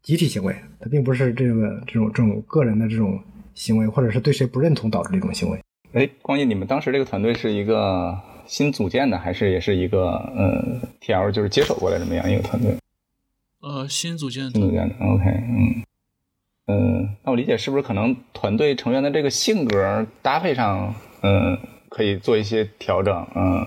[0.00, 3.20] 集体行为，它并不是这个这种这种个人的这种
[3.52, 5.60] 行为，或者是对谁不认同导致的一种行为。
[5.92, 8.18] 哎，光义，你们当时这个团队是一个？
[8.46, 12.74] 新组建的还是也是一个呃，TL 就是接手过来这么样一个团队？
[13.60, 14.50] 呃，新组建的。
[14.52, 15.82] 新组建的，OK，嗯，
[16.66, 23.26] 嗯，那我理解是不是可能团队成员的这个性格搭配上，嗯，可以做一些调整？
[23.34, 23.66] 嗯，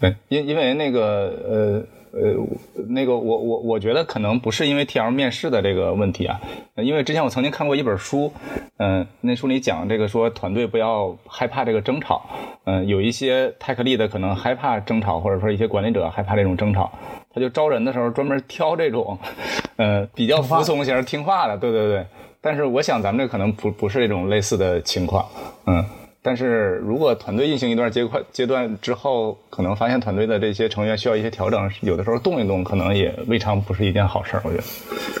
[0.00, 2.01] 对，因因为那个呃。
[2.12, 6.38] 呃，那个我我我觉得可能不是因为 T L 面试的这个问题啊，
[6.76, 8.30] 因为之前我曾经看过一本书，
[8.76, 12.26] 嗯，那书里讲这个说团队不要害怕这个争吵，
[12.64, 16.92] 嗯，有一些泰克利的可能害怕争吵，或者说一些管理者害怕这种争吵，
[17.34, 19.18] 他就招人的时候专门挑这种，
[19.76, 22.06] 呃，比较服从型、听话的，对对对。
[22.42, 25.24] 但是我想咱们这可能不不是这种类似的情况，
[25.66, 25.82] 嗯。
[26.24, 34.42] 但是如果团队运行一段阶段阶段之后，可能发现团队的这些成员需要一些调整，有的时候动一动，可能也未尝不是一件好事儿。
[34.44, 34.62] 我觉得。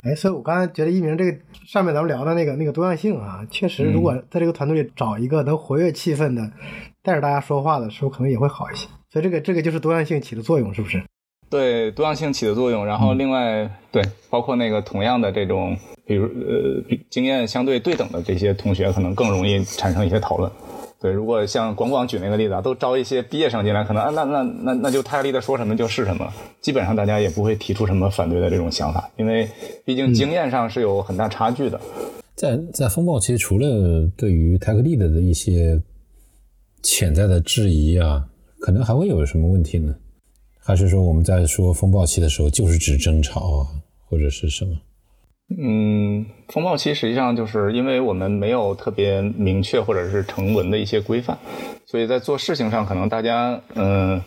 [0.04, 1.36] 哎，所以我刚才觉得一鸣这个
[1.66, 6.52] 上面咱们聊的那个那个多样性啊，确实，如果在这个团队里找一个能活跃气氛的，
[7.02, 8.86] 带着大家说话的时候，可能也会好一些。
[9.10, 11.02] 所以这个这个就是多样性起的作用，是不是？
[11.50, 12.86] 对，多样性起的作用。
[12.86, 20.50] 然后另外，对，包括那个同样的这种，比如呃，经验相对对等的这些同学，可能更容易产生一些讨论。
[21.02, 29.48] 对，如果像广广举那个例子啊，都招一些毕业生进来，可能啊，那那那那就泰利的说什么就是什么，基本上大家也不会提出什么反对的这种想法，因为
[29.84, 31.80] 毕竟经验上是有很大差距的。
[32.36, 35.82] 在在风暴期，除了对于泰克利的的一些
[36.84, 38.24] 潜在的质疑啊，
[38.60, 39.92] 可能还会有什么问题呢？
[40.60, 43.66] 还是说我们在说风暴期的时候，就是指争吵啊，
[44.06, 44.76] 或者是什么？
[45.58, 51.36] 嗯，风暴期实际上就是因为我们没有特别明确或者是成文的一些规范，
[51.86, 54.22] 所以在做事情上可能大家嗯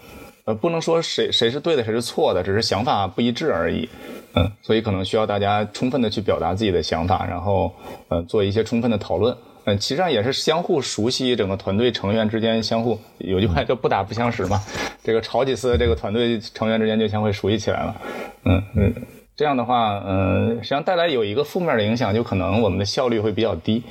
[0.46, 3.88] 呃不能说谁谁是对的谁是错的，只是想法不一致而已。
[4.36, 7.74] 嗯，所以可能需要大家充分的去表达自己的想法，然后
[8.10, 9.36] 呃做一些充分的讨论。
[9.64, 14.62] 嗯，其实上也是相互熟悉，整个团队成员之间相互有句话叫不打不相识嘛。
[15.04, 18.02] 这个吵几次，这个团队成员之间就相会熟悉起来了。
[18.44, 18.94] 嗯嗯。
[19.38, 23.84] 这样的话，嗯，实际上带来有一个负面的影响，就可能我们的效率会比较低，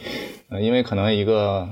[0.48, 1.68] 呃，因为可能一个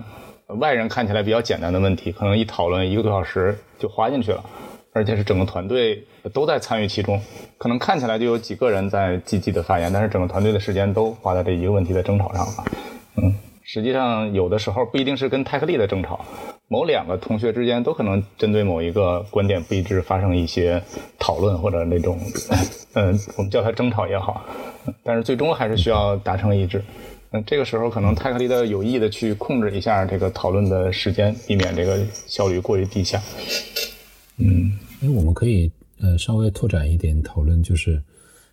[0.58, 4.44] 外人看起来比较简单的问题，可能一讨论一个多小时就花进去了，
[4.92, 6.04] 而且是整个团队
[6.34, 7.18] 都在参与其中，
[7.56, 12.64] 可能看起来就有几个人在积极的发言，但是整个团队的时间都花在这一个问题的争吵上了，
[13.16, 13.32] 嗯，
[13.62, 16.22] 实际上有的时候不一定是跟泰克利的争吵。
[16.72, 20.82] 某两个同学之间都可能针对某一个观点不一致发生一些
[21.18, 22.18] 讨论或者那种，
[22.94, 24.42] 嗯， 我们叫它争吵也好，
[25.04, 26.82] 但是最终还是需要达成一致。
[27.32, 33.22] 嗯，这个时候可能泰克利的有意的去控制一下这个讨论的时间，避免这个效率过于低下。
[34.38, 38.02] 嗯，那我们可以呃稍微拓展一点讨论，就是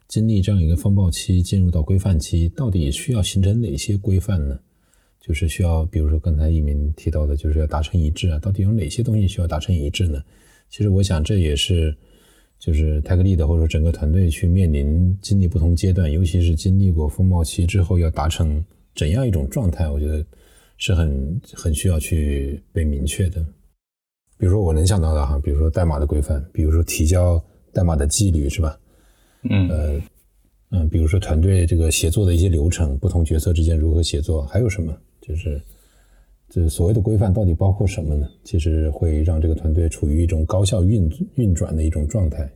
[0.09, 4.59] 经历这样一个风暴期，进入到规范期，到底需要形成哪些规范呢？
[5.19, 8.39] 就是需要，比如说刚才一鸣提到的，就是要达成一致啊。
[8.39, 10.23] 到底有哪些东西需要达成一致呢？
[10.69, 11.95] 其实我想这也是，
[12.57, 18.63] 就是泰克利的或者说整个团队去面临经历不同阶段，尤其是经历过风暴期之后，要达成
[18.95, 20.25] 怎样一种状态，我觉得
[20.77, 23.45] 是很很需要去被明确的。
[24.37, 28.79] 比如说我能想到的哈，比如说代码的规范，比如说提交代码的纪律，是吧？
[29.49, 29.69] 嗯。
[29.69, 30.01] 呃。
[30.71, 34.95] 嗯，比如说团队这个协作的一些流程，不同角色之间如何协作，还有什么？
[35.29, 35.61] 就是
[36.49, 38.27] 这所谓的规范到底包括什么呢？
[38.43, 42.51] 其实会让这个团队处于一种高效运运转的一种状态。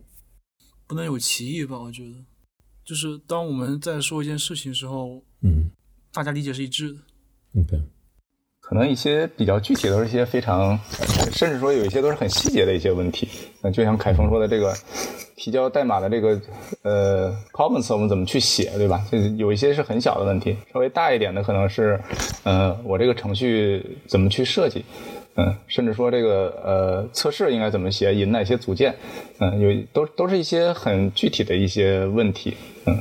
[0.88, 1.80] 不能有歧义吧？
[1.80, 2.16] 我觉得，
[2.84, 5.70] 就是当我们在说一件事情的时候，嗯，
[6.12, 7.00] 大家理解是一致的。
[7.54, 7.80] 嗯，对。
[8.74, 10.80] 可能一些比较具体的，都是一些非常，
[11.32, 13.28] 甚至说有一些都是很细节的一些问题。
[13.62, 14.74] 那就像凯峰说的这个。
[15.36, 16.40] 提交代码的这个
[16.84, 19.04] 呃 comments 我们怎么去写，对吧？
[19.12, 22.00] 就有一些是很小的问题，稍微大一点的可能是，
[22.44, 24.86] 呃，我这个程序怎么去设计，
[25.36, 28.96] 嗯，甚至说这个呃测试应该怎么写，引哪些组件，
[29.40, 32.56] 嗯，有都都是一些很具体的一些问题，
[32.86, 32.98] 嗯，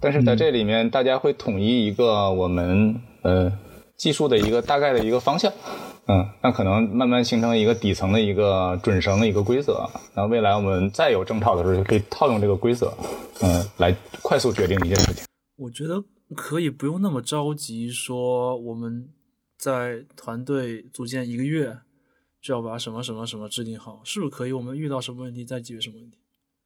[0.00, 3.52] 但是在这里面大家会统一一个我们呃
[3.96, 5.52] 技术的一个大概的一个方向。
[6.08, 12.92] 嗯，那可能慢慢形成一个底层的一个准绳的一个规则，那未来我们再有争吵的时候，就可以套用这个规则，
[13.42, 15.24] 嗯，来快速决定一件事情。
[15.56, 16.04] 我觉得
[16.36, 19.08] 可以不用那么着急，说我们
[19.58, 21.76] 在团队组建一个月
[22.40, 24.52] 就要把什么什么什么制定好，是不是可以？
[24.52, 26.18] 我们遇到什么问题再解决什么问题？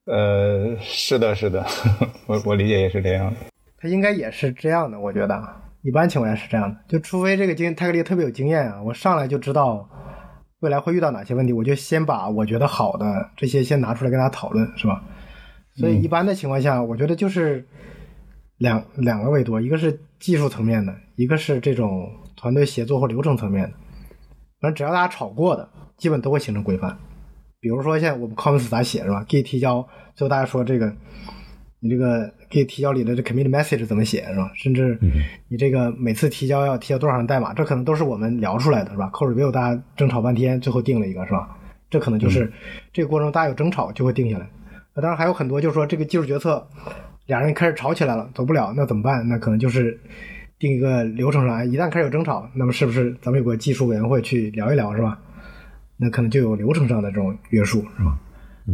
[0.05, 1.65] 呃，是的，是的，
[2.27, 3.41] 我我理解也是这样的。
[3.79, 5.43] 他应该也是这样的，我觉得
[5.83, 9.89] 一般情况下是这样的，就除非这个经泰格利特别有经验啊，我上来就知道
[10.61, 15.03] 未来会遇到哪些问题，我就先把我觉得好的这些先拿出来跟大家讨论，是吧？
[15.75, 17.67] 所以一般的情况下，我觉得就是
[18.59, 23.73] 两两个维度，一个是技术层面的，一个是这种团队协作或流程层面的。
[24.61, 25.67] 反正只要大家吵过的，
[25.97, 26.99] 基本都会形成规范。
[27.61, 30.95] 比如说，现在我们 comments 咋写是吧？Git 提交，最后大家说这个，
[31.81, 34.53] 你这个 Git 提交里的这 commit message 怎么写是吧？
[34.55, 34.99] 甚至
[35.49, 41.57] 你这个每次提交要提交多少行代码，这可能都是我们聊出来的是吧？Code review 大家争吵半天，最后定了一个是吧？
[41.89, 42.53] 这可能就是
[42.93, 44.47] 这个过程中大家有争吵就会定下来。
[44.95, 46.69] 那当然还有很多，就是说这个技术决策
[47.27, 49.27] 俩人开始吵起来了，走不了，那怎么办？
[49.29, 49.99] 那可能就是
[50.59, 55.19] 定一个流程上，一旦开始有争吵，那么是不是咱们有个技术委员会去聊一聊是吧？
[55.97, 58.19] 那可能就有流程上的这种约束，是吧？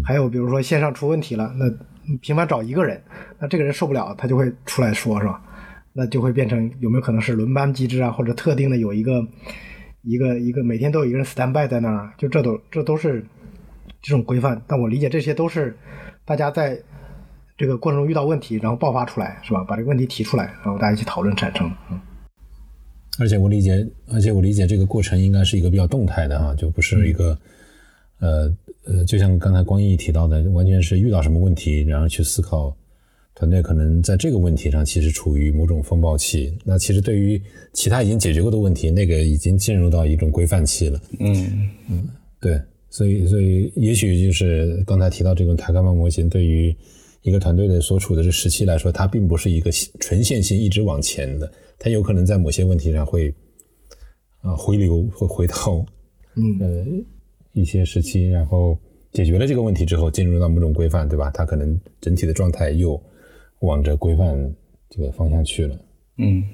[0.04, 1.70] 还有比如说线上出问题了，那
[2.20, 3.02] 频繁找一个人，
[3.38, 5.42] 那这个人受不了，他就会出来说，是吧？
[5.92, 9.26] 那就会变成有没有可能是轮班机制啊，或者特定的有一个
[10.02, 13.24] 一个一个每天都有一个人 stand by 在那儿，就这都这都是
[14.02, 14.62] 这种规范。
[14.66, 15.76] 但我理解这些都是
[16.24, 16.78] 大家在
[17.56, 19.64] 这个过程中遇到问题，然后爆发出来，是吧？
[19.64, 21.70] 把这个问题提出来，然后大家一起讨论产生。
[21.90, 21.98] 嗯。
[23.18, 23.72] 而且我理解，
[24.12, 27.38] 而且我理解这个过程应该是一个比较动态的啊，就不是一个，
[28.20, 28.52] 呃
[28.84, 32.74] 呃，就像刚才光毅提到的，完全是遇到什么问题，然后去思考，
[33.34, 36.56] 团队可能在这个问题上其实处于某种风暴期。
[36.64, 37.40] 那其实对于
[37.72, 41.00] 其他已经解决过的问题，那个已经进入到一种规范期了。
[41.18, 42.08] 嗯嗯，
[42.40, 46.74] 对，所以所以也许就是刚才提到这种塔卡曼模型，对于
[47.22, 51.52] 一个团队的所处的这时期来说，它并不是一个纯线性一直往前的。
[51.78, 53.34] 它有可能在某些问题上会，
[54.40, 55.84] 啊回流，会回到，
[56.36, 56.86] 嗯呃
[57.56, 58.78] 一些时期，然后
[59.12, 61.30] 解决了这个问题之后，进入到某种规范，对吧？
[61.32, 63.00] 它可能整体的状态又
[63.60, 64.54] 往着规范
[64.90, 65.74] 这个方向去了。
[66.18, 66.44] 嗯，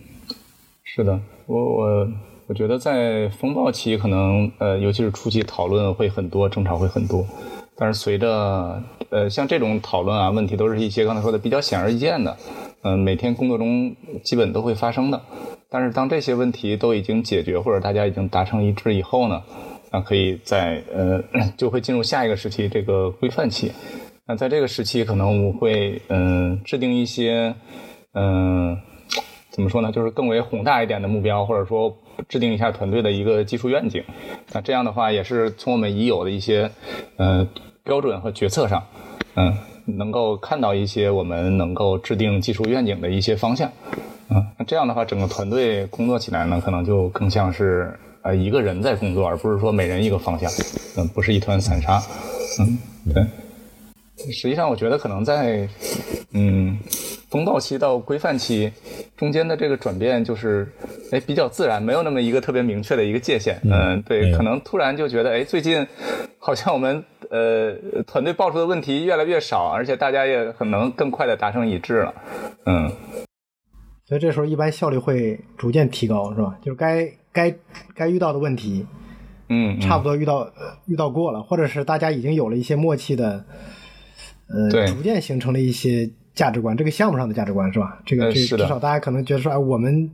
[0.85, 2.09] 是的，我我
[2.47, 7.27] 我觉得在风暴期，可能呃，尤其是初期讨论会很多，争吵会很多。
[7.77, 12.37] 但是随着呃像这种讨论啊，问题都是一些刚才说的比较显而易见的。
[12.83, 15.21] 嗯，每天工作中基本都会发生的，
[15.69, 19.43] 但是当这些问题都已经解决或者大家已经达成一致以后呢，
[19.93, 21.23] 那可以在呃
[21.57, 23.71] 就会进入下一个时期，这个规范期。
[24.27, 27.55] 那在这个时期，可能我会嗯制定一些
[28.15, 28.77] 嗯
[29.51, 31.97] 怎么说呢，就是更为宏大一点的目标，或者说
[32.29, 34.03] 制定一下团队的一个技术愿景。
[34.53, 36.71] 那这样的话，也是从我们已有的一些
[37.17, 37.47] 呃
[37.85, 38.83] 标准和决策上，
[39.37, 39.55] 嗯。
[39.85, 43.69] 能够看到一些我们能够制定技术愿景的一些方向，
[44.31, 50.51] 嗯，那这样的话，整个团队工作起来呢，可能就更像是呃一个人在工作，而不是说每人一个方向，
[50.97, 52.01] 嗯，不是一团散沙，
[52.61, 52.79] 嗯，
[53.13, 53.25] 对。
[54.33, 55.69] 实际上，我觉得可能在
[56.33, 56.79] 嗯
[57.29, 58.73] 风暴期到规范期
[59.17, 60.73] 中间的这个转变，就是
[61.11, 65.87] 哎比较自然，没有那么一个特别明确的一个界限，嗯，对，可能突然就觉得哎最近
[66.39, 67.05] 好像我们。
[67.31, 67.75] 呃，
[68.07, 72.15] 团队爆出的问题越来越少，而且大家也可能更快的达成一致了，
[72.67, 72.93] 嗯，
[74.13, 76.59] 所以这时候一般效率会逐渐提高，是吧？
[76.61, 77.57] 就是该该
[77.95, 78.85] 该遇到的问题，
[79.49, 80.53] 嗯，差不多遇到
[80.85, 83.43] 遇到过了，或者是大家已经有了一些默契的，
[84.49, 88.03] 呃，逐渐形成了一些价值观，这个项目上的价值观是吧？
[88.05, 90.11] 这个这至少大家可能觉得说，哎，我们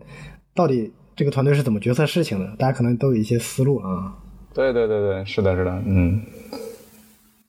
[0.54, 2.54] 到底这个团队是怎么决策事情的？
[2.56, 4.14] 大家可能都有一些思路啊。
[4.54, 6.22] 对对对对，是的，是的，嗯。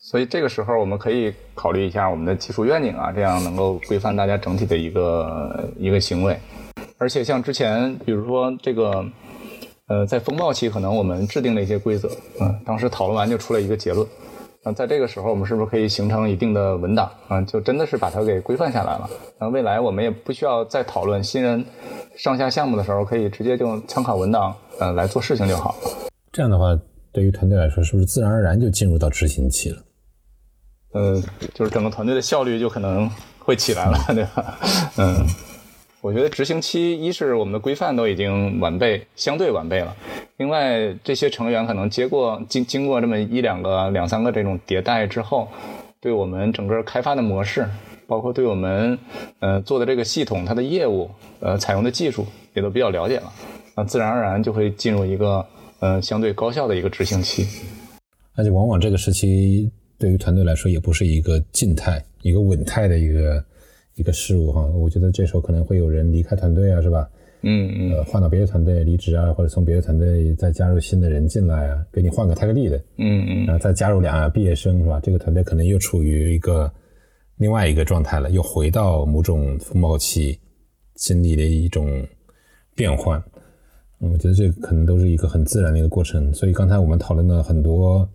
[0.10, 6.36] 所以这个时候，我们可以考虑一下我们的技术愿景啊，这样能够规范大家整体的一个一个行为。
[6.98, 9.06] 而且像之前，比如说这个，
[9.88, 12.10] 呃，在风暴期，可能我们制定了一些规则，
[12.41, 14.04] 嗯，当时讨论完就出了一个结论。
[14.63, 17.39] 那在这个时候，我们是不是可以形成一定的文档啊？
[17.43, 19.08] 就真的是把它给规范下来了。
[19.39, 21.63] 那未来我们也不需要再讨论新人
[22.17, 25.76] 上下项目的时候，可以直接就参考文档，呃，来做事情就好。
[26.32, 26.76] 这样的话，
[27.12, 29.78] 对于团队来说，是不是自然而然就进入到执行期了？
[30.92, 31.21] 呃，
[31.54, 34.60] 就是整个团队的效率就可能会起来了，对吧？
[34.98, 35.23] 嗯，
[36.02, 39.96] 我觉得执行期一是我们的规范都已经完备，相对完备了。
[40.37, 45.48] 另外，这些成员可能接过经经过这么一两个、两三个这种迭代之后，
[46.02, 47.69] 对我们整个开发的模式，
[48.08, 48.98] 包括对我们
[49.42, 52.25] 呃做的这个系统它的业务呃采用的技术
[52.56, 53.31] 也都比较了解了，
[53.75, 55.46] 那自然而然就会进入一个
[55.81, 57.46] 呃相对高效的一个执行期。
[58.35, 59.71] 而且往往这个时期。
[60.00, 63.43] 对于团队来说，也不是一个静态、一个稳态的一个
[63.95, 64.65] 一个事物哈。
[64.65, 67.08] 我觉得这时候可能会有人离开团队啊，是吧？
[67.41, 67.91] 嗯嗯。
[67.91, 72.77] 呃，换到别的团队离职啊，或者从别的团队再加入新的人进来啊，给你换个泰克利的。
[72.97, 73.45] 嗯嗯。
[73.45, 75.00] 然后再加入俩毕业生，是吧？
[75.04, 76.71] 这个团队可能又处于一个
[77.37, 80.39] 另外一个状态了，又回到某种风暴期
[80.95, 82.06] 经历的一种
[82.75, 83.21] 变换。
[84.00, 86.33] 我觉得这可能都是一个很自然的一个过程。
[86.33, 88.08] 所以刚才我们讨论了很多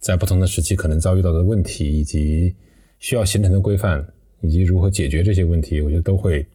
[0.00, 2.56] 在不同的时期可能遭遇到的问题，以及
[2.98, 4.04] 需要形成的规范，
[4.40, 6.46] 以及如何解决这些问题，我觉得都会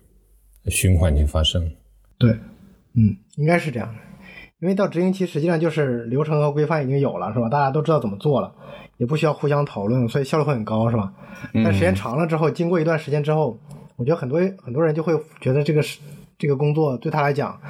[0.66, 1.72] 循环性发生。
[2.18, 2.32] 对，
[2.96, 3.96] 嗯，应该是这样的。
[4.60, 7.48] 因为到执行期，实际上就是流程和规范已经有了，是吧？
[7.48, 8.56] 大家都知道怎么做了，
[8.98, 11.14] 也不需要互相讨论，所以效率会很高，是吧？
[11.54, 13.60] 但时间长了之后，经过一段时间之后，
[13.96, 16.00] 我觉得很多很多人就会觉得这个是
[16.40, 17.62] 这个工作对他来讲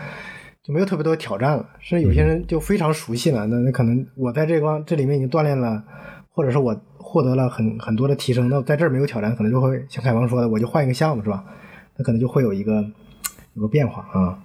[0.66, 3.46] 就没有特别多的挑战了，甚至有些人就非常熟悉了。
[3.46, 5.84] 那那可能我在这方这里面已经锻炼了，
[6.32, 11.46] 或者是我获得了很很多的提升，那在这儿没有挑战，可能就会像凯王说的，我就换一个项目，是吧？
[11.96, 12.84] 那可能就会有一个
[13.54, 14.42] 有个变化啊。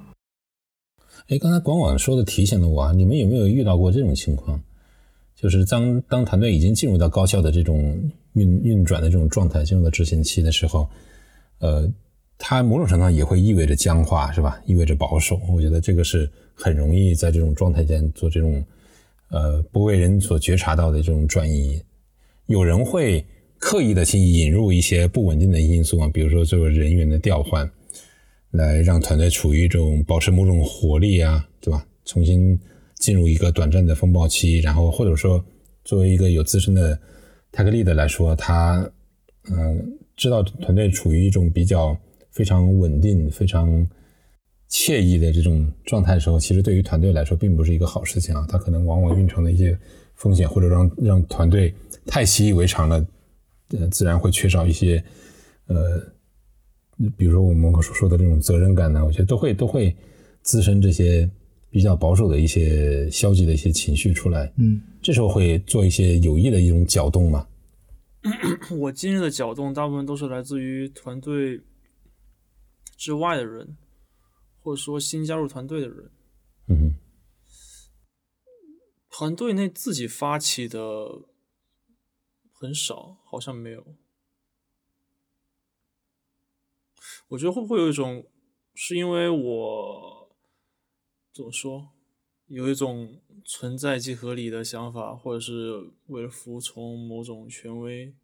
[1.29, 4.61] 哎，刚才广广说的提醒了我啊，你们有没有遇到过这种情况？
[5.35, 7.99] 就是当当团队已经进入到高效的这种
[8.35, 10.87] 运运转的这种状态，进入到执行期的时候，
[11.61, 11.91] 呃，
[12.41, 14.61] 它某种程度上也会意味着僵化，是吧？
[14.67, 15.41] 意味着保守。
[15.49, 18.65] 我觉得这个是很容易在这种状态间做这种
[19.29, 21.81] 呃不为人所觉察到的这种转移。
[22.47, 23.25] 有人会
[23.59, 27.71] 刻意的去引入一些不稳定的因素啊，比如说这个人员的调换。
[28.53, 31.87] 来让团队处于一种保持某种活力啊，对吧？
[32.05, 32.59] 重新
[32.97, 35.41] 进入一个短暂的风暴期，然后或者说
[35.85, 36.99] 作为一个有资深的
[37.53, 38.91] tech lead 来说，他
[39.45, 41.97] 嗯知道团队处于一种比较
[42.31, 43.87] 非常稳定、非常
[44.71, 48.47] 惬意的这种状态的时候，其实对于团队来说并不是一个好事情啊。
[48.49, 49.79] 它可能往往蕴藏的一些
[50.15, 51.75] 风险，或者让让团队
[52.07, 53.07] 太习以为常了，
[53.79, 55.03] 呃，自然会缺少一些
[55.67, 56.03] 呃。
[57.17, 59.97] 比如说我们所说的这种责任感呢，我觉得都会都会
[60.43, 61.27] 滋生这些
[61.71, 64.53] 比较保守的一些消极的一些情绪出来。
[64.59, 67.47] 嗯，这时候会做一些有益的一种搅动嘛？
[68.79, 71.59] 我今日的搅动大部分都是来自于团队
[73.01, 73.79] 之外的人，
[74.61, 76.11] 或者说新加入团队的人。
[76.69, 76.97] 嗯，
[79.09, 81.23] 团队内自己发起的
[82.53, 83.97] 很少，好像没有。
[87.29, 88.29] 我觉得会不会有一种，
[88.75, 90.37] 是因为我
[91.33, 91.93] 怎么说，
[92.49, 98.15] 有一种存在即合理的想法，或者是为了服从某种权威，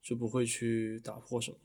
[0.00, 1.58] 就不会去打破什么。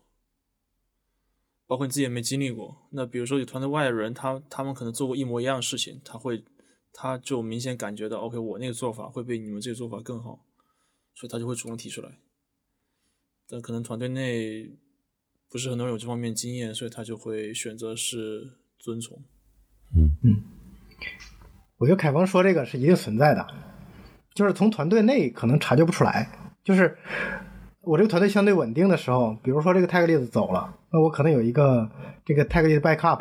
[1.67, 2.87] 包括你自己也没经历过。
[2.91, 6.43] 那比如说有团队外的人，他他们可能做过一模一样的事情，他会
[6.91, 10.45] 他就明显感觉到，OK，我那个做法会比你们这个做法更好，
[11.15, 12.19] 所以他就会主动提出来。
[13.47, 14.77] 但可能团队内。
[15.49, 19.15] 不是很多人有这方面经验，所以他就会选择是遵从。
[19.95, 20.41] 嗯嗯，
[21.77, 23.47] 我觉得凯峰说这个是一定存在的，
[24.33, 26.27] 就是从团队内可能察觉不出来。
[26.63, 26.97] 就是
[27.83, 31.89] 我这个团队相对稳定的时候，比如说这个泰格例子走了，那我可能有一个
[32.25, 33.19] 这个泰格例子 backup，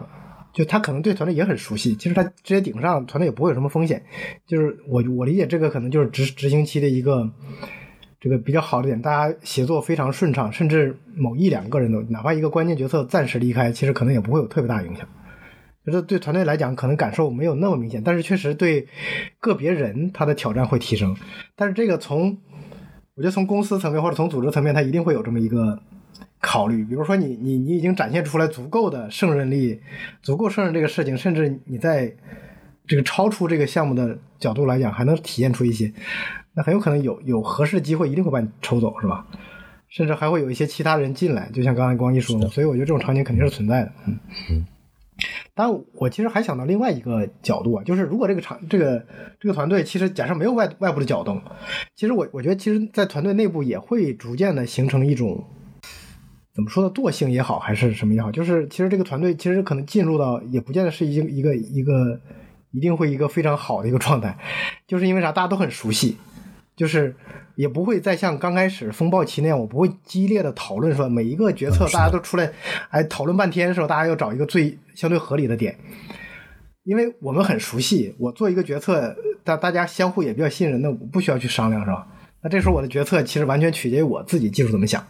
[0.53, 4.05] 就他可能对团队也很熟悉，其实他直接顶上团队也不会有什么风险。
[4.47, 7.31] 就是我我理解这个可能就是执执行期的一个。
[8.25, 15.09] 这个比较好的点，大家协作非常顺畅，甚至某一两个人都，哪怕一个关键角色暂时离开，其实可能也不会有特别大影响。
[15.85, 18.87] 就是对团队来讲，可能感受没有那么明显，但是确实对
[19.41, 21.17] 个别人他的挑战会提升。
[21.57, 22.39] 但是这个从
[23.23, 25.81] 我觉得从公司层面或者从组织层面，他一定会有这么一个
[26.41, 26.85] 考虑。
[26.85, 29.81] 比如说你你你已经展现出来足够的胜任力，
[30.23, 32.13] 足够胜任这个事情，甚至你在
[32.85, 35.93] 这个超出这个项目的角度来讲，还能体现出一些。
[36.55, 39.25] 那很有可能有有合适的机会，一定会把你抽走，是吧？
[39.89, 43.93] 甚至还会有一些其他人进来，就像刚才光一说的，所以我觉得这种场景肯定是存在的。
[44.09, 44.19] 嗯
[44.51, 44.67] 嗯。
[45.55, 49.05] 但我其实还想到另外一个角度啊，就是如果这个场这个
[49.39, 51.43] 这个团队其实假设没有外外部的搅动，
[51.95, 55.45] 其实我我觉得其实，在团队内部也会逐渐的形成一种
[56.55, 62.21] 怎么说呢，惰性也好，还是什么也好，就是其实这个团队其实可能进入到也不见得是一一个一个
[62.71, 64.39] 一定会一个非常好的一个状态，
[64.87, 66.17] 就是因为啥，大家都很熟悉。
[66.75, 67.15] 就是
[67.55, 72.51] 也不会再像刚开始风暴期那样，我不会激烈的讨论说每一个决策大家都出来，
[72.91, 75.77] 哎，讨论半天的时候，大家要找一个最相对合理的点，
[76.85, 79.15] 因为我们很熟悉，我做一个决策，
[79.45, 82.07] 大大家相互也比较信任，那我不需要去商量，是吧？
[82.43, 85.07] 那这时候我的决策其实完全取决于我自己技术怎么想。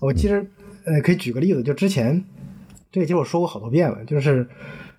[0.00, 0.46] 我其实
[0.84, 2.22] 呃可以举个例子，就之前
[2.90, 4.46] 这个其实我说过好多遍了，就是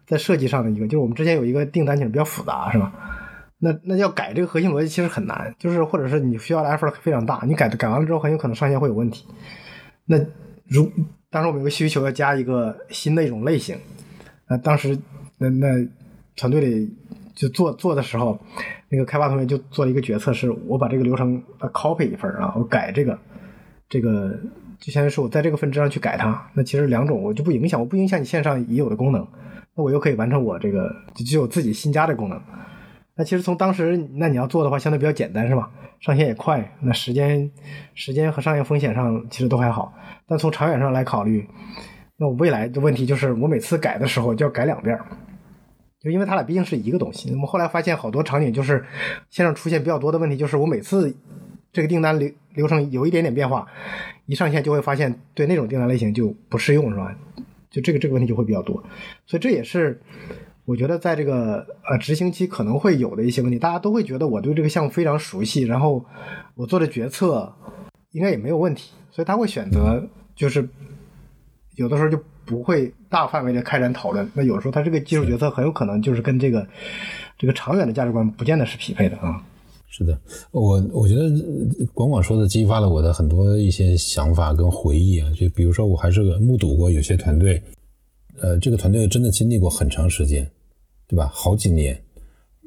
[0.08, 2.92] 在设计上的一个，就是我们之前有一个订单其实比较复杂，是吧？
[3.66, 9.26] 那那要改这个核心逻辑其实很难，就是或者是你需要的 effort 非常大，你改改完了之后很有可能上线会有问题。
[10.06, 10.18] 那
[10.68, 10.92] 如
[11.30, 13.78] 当时我们有个需求要加一个新的一种类型，
[14.50, 15.00] 那当时
[15.38, 15.88] 那那
[16.36, 16.94] 团队里
[17.34, 18.38] 就做做的时候，
[18.90, 21.42] 那个开发同学就做了一个决策，是我把这个流程
[21.72, 23.18] copy 一份啊，我改这个
[23.88, 24.38] 这个
[24.78, 26.50] 就相当于是我在这个分支上去改它。
[26.54, 29.26] 那其实两种我就不影响，我不影响你线上已有的功能，
[29.74, 32.42] 那我又可以完成我这个就只有自己新加的功能。
[33.16, 35.72] 那其实从当时那你要做的话，相对比较简单是吧？
[36.00, 37.52] 上线也快，那时间
[37.94, 39.94] 时间和上线风险上其实都还好。
[40.28, 41.48] 但从长远上来考虑，
[42.18, 45.00] 那我未来的问题就是我每次改的时候就要改两遍。
[46.02, 48.84] 就因为它俩毕竟是一个东西，那么后来发现好多场景就是
[49.30, 51.16] 线上出现比较多的问题，就是我每次
[51.72, 53.68] 这个订单流流程有一点点变化，
[54.26, 57.16] 一上线就会发现对那种订单类型就不适用，是吧？
[57.70, 58.84] 就这个这个问题就会比较多，
[59.26, 60.02] 所以这也是
[60.66, 63.60] 我觉得在这个呃执行期可能会有的一些问题。
[63.60, 66.04] 大家都会觉得我对这个项目非常熟悉，然后
[66.56, 67.54] 我做的决策
[68.12, 70.04] 应该也没有问题，所以他会选择
[70.36, 70.68] 就是
[71.76, 72.20] 有的时候就。
[72.46, 76.68] 不会大范围的开展讨论，那有时候他这个技术决策很有可能就是跟这个
[77.38, 79.42] 这个长远的价值观不见得是匹配的啊。
[79.88, 80.20] 是的，
[80.52, 81.22] 我我觉得
[81.94, 85.32] 广广说的激发了我的很多一些想法跟回忆啊。
[85.40, 87.64] 就比如说，我还是目睹过有些团队，
[88.44, 90.46] 呃，这个团队真的经历过很长时间，
[91.08, 91.32] 对吧？
[91.34, 91.98] 好几年，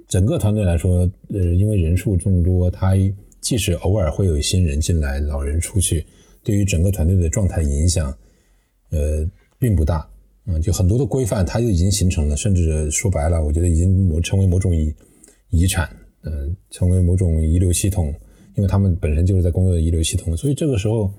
[0.08, 2.94] 整个团队来说，呃，因为人数众多，他
[3.42, 6.06] 即使偶尔会有新人进来，老人出去，
[6.42, 8.12] 对于整个团队的状态影响，
[8.90, 9.28] 呃。
[9.58, 10.06] 并不大，
[10.44, 14.94] 嗯，就很多的规范它就已经形成了，甚至说白了，我觉得已经某成为某种遗
[15.48, 15.88] 遗产，
[16.24, 18.14] 嗯，成为某种遗留系统，
[18.54, 21.10] 因为他们本身就是在工作的遗留系统，所以这个时候，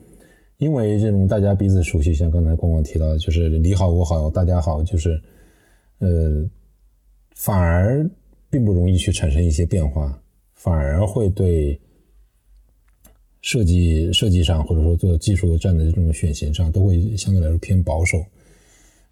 [0.58, 5.22] 因为这种大家彼此熟悉，像刚才光光提到的，就是你好我好大家好，就是，
[5.99, 6.43] 呃，
[7.36, 8.10] 反而
[8.49, 10.22] 并不容易去产生一些变化，
[10.53, 11.80] 反而会对。
[13.39, 18.18] 设计设计上，或者说做技术站的这种选型上，都会相对来说偏保守。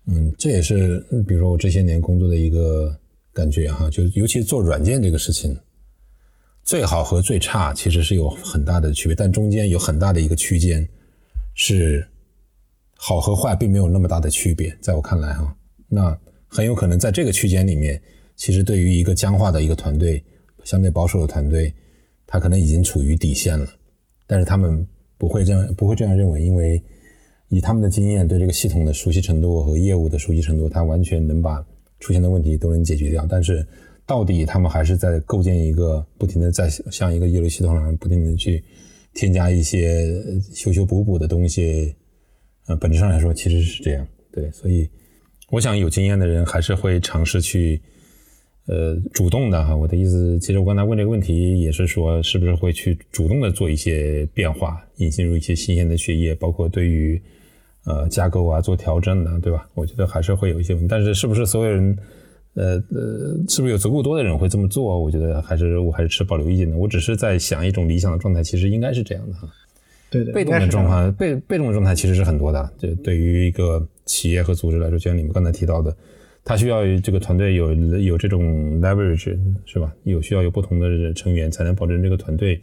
[0.08, 2.94] 嗯，这也是比如说我这些年工作的一个
[3.32, 5.58] 感觉哈，就尤其做软件这个事情，
[6.64, 10.86] 最好和最差其实是有很大的区别，但中间有很大的一个区间
[11.56, 12.08] 是
[12.96, 15.56] 好和坏并没有那么大的区别，在我看来哈，
[15.90, 16.16] 那
[16.48, 18.00] 很有可能在这个区间里面，
[18.36, 20.24] 其实对于一个僵化的一个团队，
[20.64, 21.74] 相对保守的团队，
[22.28, 23.68] 他可能已经处于底线了。
[24.28, 24.86] 但是他们
[25.18, 26.82] 不会这样，不会这样认为，因为
[27.50, 31.66] 以他们的经验，对这个系统的熟悉程度和业务的熟悉程度，他完全能把
[32.00, 33.26] 出现的问题都能解决掉。
[33.30, 33.66] 但是
[34.06, 38.64] 到底他们还是在构建一个不停的在像一个业务系统上不停的去
[39.16, 40.06] 添加一些
[40.54, 41.96] 修修补补的东西。
[42.68, 44.08] 呃，本质上来说其实是这样。
[44.32, 44.88] 对，所以
[45.50, 47.82] 我想有经验的人还是会尝试去。
[48.68, 57.22] 呃，主动的哈，我的意思，其实我刚才问这个问题也是说，是不是会去主动的做一些变化，引进入一些新鲜的血液，包括对于
[57.84, 59.70] 呃架构啊做调整的，对吧？
[59.76, 61.96] 我觉得还是会有一些问题，但是是不是所有人，
[62.56, 65.00] 呃呃，是不是有足够多的人会这么做？
[65.00, 66.76] 我觉得还是我还是持保留意见的。
[66.76, 69.48] 我只是在想一种理想的状态，其实应该是这样的哈。
[70.10, 72.74] 对对，被动的状态，被被动的状态其实是很多的。
[72.80, 75.96] 这对于一个企业和组织来说，就像你们刚才提到的。
[76.48, 79.36] 它需要这个团队有有这种 leverage
[79.66, 79.92] 是吧？
[80.04, 82.62] 有需要有不同的成员才能保证这个团队，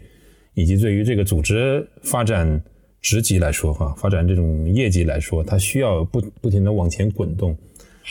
[0.55, 2.63] 以及对于这个组织发展
[3.01, 7.59] 职级来说哈，发展这种业绩来说，它需要不不停的往前滚动。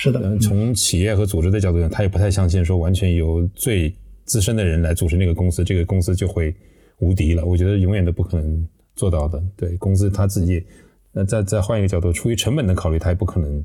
[0.02, 3.94] 是的，从企业和组织的角度讲，他也不太相信说完全由最
[4.26, 6.52] 资深的人来组成那个公司，这个公司就会
[6.98, 7.46] 无敌了。
[7.46, 9.40] 我觉得永远都不可能做到的。
[9.56, 10.66] 对公司他自己，
[11.12, 13.64] 那再再换一个角度，出于成本的考虑，他也不可能。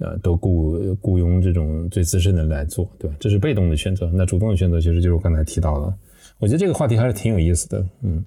[0.00, 3.16] 呃，都雇雇佣这种最资深的来做，对吧？
[3.20, 4.10] 这是被动的选择。
[4.12, 5.94] 那主动的选择，其实就是我刚才提到的。
[6.40, 8.22] 我觉得这个话题还是挺有意思的，嗯。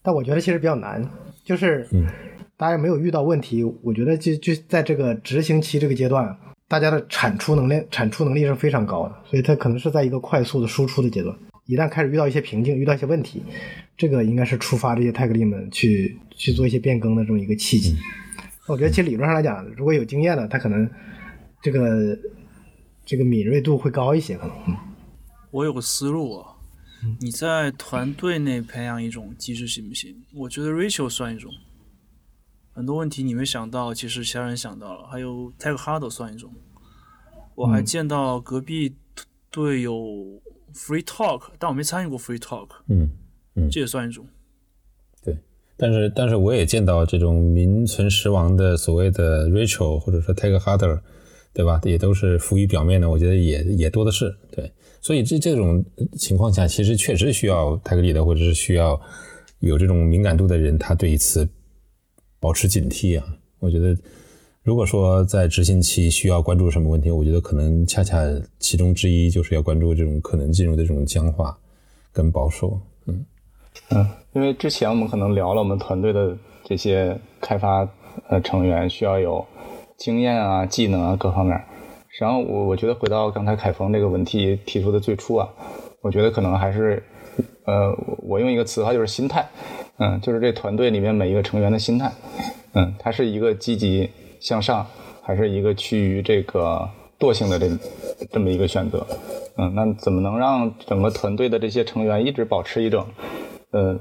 [0.00, 1.04] 但我觉得其实比较难，
[1.44, 1.88] 就是
[2.56, 3.64] 大家没有遇到问题。
[3.82, 6.24] 我觉得就就在这个执行期这个阶段，
[6.72, 11.36] 大家的产出能力产出能力是非常高的，所以它可能是在一个快速的输出的阶段。
[11.66, 13.42] 一旦开始遇到一些瓶颈，遇到一些问题，
[13.94, 17.94] 这个应该是触发这些泰格利们去去做一些变更的这么一个契机。
[18.66, 20.88] 我觉得，其实理论上来讲，如果有经验的，他可能
[21.60, 22.18] 这个
[23.04, 24.38] 这个敏锐度会高一些。
[24.38, 24.74] 可能，
[25.50, 26.56] 我有个思路啊，
[27.20, 30.16] 你在团队内培养一种机制行不行？
[30.32, 31.52] 我觉得 Rachel 算一种。
[32.72, 35.06] 很多问题你没想到，其实其他人想到了。
[35.06, 36.50] 还有 Tag Hard 算一种。
[37.54, 38.94] 我还见到隔壁
[39.50, 39.94] 队有
[40.74, 42.68] Free Talk，但我没参与过 Free Talk。
[42.88, 43.10] 嗯
[43.54, 44.26] 嗯，这也算一种。
[45.22, 45.36] 对
[45.76, 51.00] 但是，但是我也见到这种名存实亡的所谓的 Rachel 或者说 Take Harder，
[51.52, 51.78] 对吧？
[51.84, 54.34] 也都是浮于表面的，我觉得也也多的是。
[54.50, 55.84] 对，所以这这种
[56.16, 58.98] 情况下，其实确实需要 Take Lead 或者是需要
[59.60, 61.46] 有这种敏感度的人，他对一次
[62.42, 63.24] 保持警惕啊。
[63.60, 63.96] 我觉得，
[64.64, 68.18] 如果说在执行期需要关注什么问题，我觉得可能恰恰
[68.58, 71.56] 其中之一就是要关注这种可能进入的这种僵化
[72.12, 72.76] 跟保守。
[73.06, 73.24] 嗯。
[73.90, 77.88] 嗯，因为之前我们可能聊了我们团队的这些开发
[78.28, 79.46] 呃成员需要有
[79.96, 81.56] 经验啊、技能啊各方面。
[82.08, 85.48] 实际上，我我觉得回到刚才凯峰这个问题提出的最初啊，
[86.02, 87.02] 我觉得可能还是
[87.64, 89.48] 呃，我用一个词的话就是心态，
[90.02, 92.10] 嗯，就是这团队里面每一个成员的心态，
[92.74, 94.84] 嗯，他是一个积极向上，
[95.22, 96.88] 还是一个趋于这个
[97.20, 97.70] 惰性的这
[98.32, 99.06] 这么一个选择，
[99.56, 103.06] 嗯，那怎么能让整个团队的这些成员一直保持一种，
[103.70, 103.96] 呃，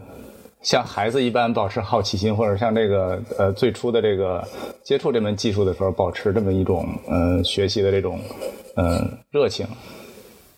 [0.63, 4.43] 像孩子一般保持好奇心，或者像这个呃最初的这个
[4.83, 8.19] 接触这门技术的时候，保持这么一种呃学习的这种
[8.75, 9.67] 呃热情，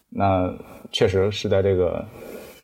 [0.09, 0.49] 那
[0.93, 2.05] 确实是在这个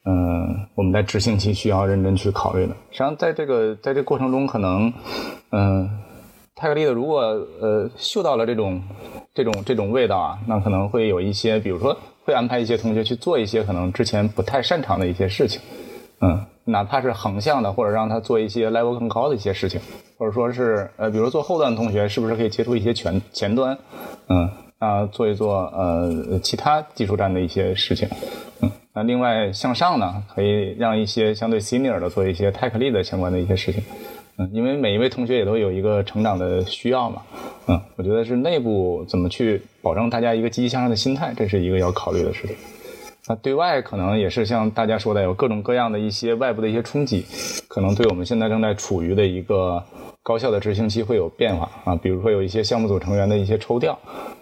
[0.10, 2.74] 嗯我们在执行期需要认真去考虑的。
[2.90, 4.92] 实际上，在这个在这过程中，可能
[5.52, 5.88] 嗯
[6.56, 7.22] 泰格利的如果
[7.62, 8.82] 呃嗅到了这种
[9.36, 11.96] 这种这种味道啊，那可能会有一些，比如说
[12.26, 15.62] 会安排一些同学去做一些可能之前不太擅长的一些事情，
[16.22, 16.44] 嗯。
[16.66, 19.82] 哪怕是横向的，或者让他做一些 level 更高的一些事情，
[20.20, 23.76] 或者说是呃，比如做后端的同学，是不是可以接触一些前前端，
[24.28, 24.48] 嗯
[24.78, 28.08] 啊，做一做呃其他技术站的一些事情，
[29.00, 33.82] 那另外向上呢，可以让一些相对 senior 的做一些 tech lead 相关的一些事情，
[34.38, 37.22] 嗯，因为每一位同学也都有一个成长的需要嘛，
[37.68, 42.58] 嗯，我觉得是内部怎么去保证大家一个积极向上的心态，这是一个要考虑的事情。
[43.30, 47.24] 那对外可能也是像大家说的，有各种各样的一些外部的一些冲击，
[47.68, 49.84] 可能对我们现在正在处于的一个
[50.24, 51.96] 高效的执行期会有变化啊。
[51.96, 53.96] 比如说有一些项目组成员的一些抽调，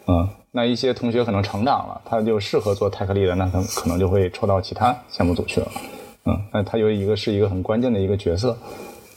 [0.08, 5.68] 嗯，那一些同学可能成长了，他就适合做泰克力的，那他可能就会抽到其他项目组去了，
[6.24, 8.58] 嗯，那他有一个是一个很关键的一个角色，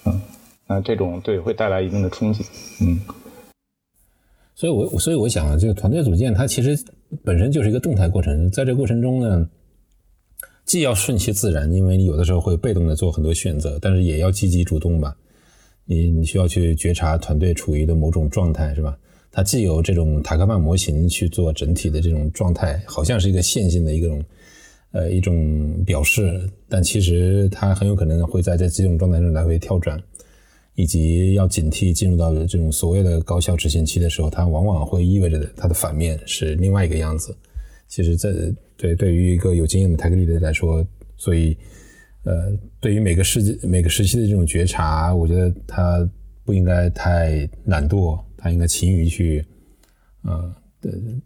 [0.05, 0.21] 嗯，
[0.67, 2.45] 那这种对会带来一定的冲击，
[2.83, 2.99] 嗯。
[4.57, 6.77] 所以，我所以我想啊，这个团队组建它其实
[7.25, 9.49] 本身就是一个动态过程，在这过程中呢。
[10.71, 15.17] 既要顺其自然，因为你有的时候会被动的做很多选择，但是也要积极主动吧。
[15.85, 18.97] 你你需要去觉察团队处于的某种状态，是吧？
[19.33, 24.25] 它既有这种塔克曼模型去做整体的这种状态，好像是一个线性的一种
[24.93, 30.01] 呃一种表示，但其实它很有可能会在这几种状态中来回跳转，
[30.77, 37.35] 以及要警惕进入到这种所谓的高效执行期的时候，它往往会意味着它的反面是另外一个样子。
[37.91, 38.33] 其实，在
[38.77, 40.87] 对对于一个有经验的泰格利的来说，
[41.17, 41.59] 所以，
[42.23, 46.09] 呃，对于每个时每个时期的这种觉察，我觉得他
[46.45, 49.45] 不应该太懒惰，他应该勤于去，
[50.23, 50.55] 呃，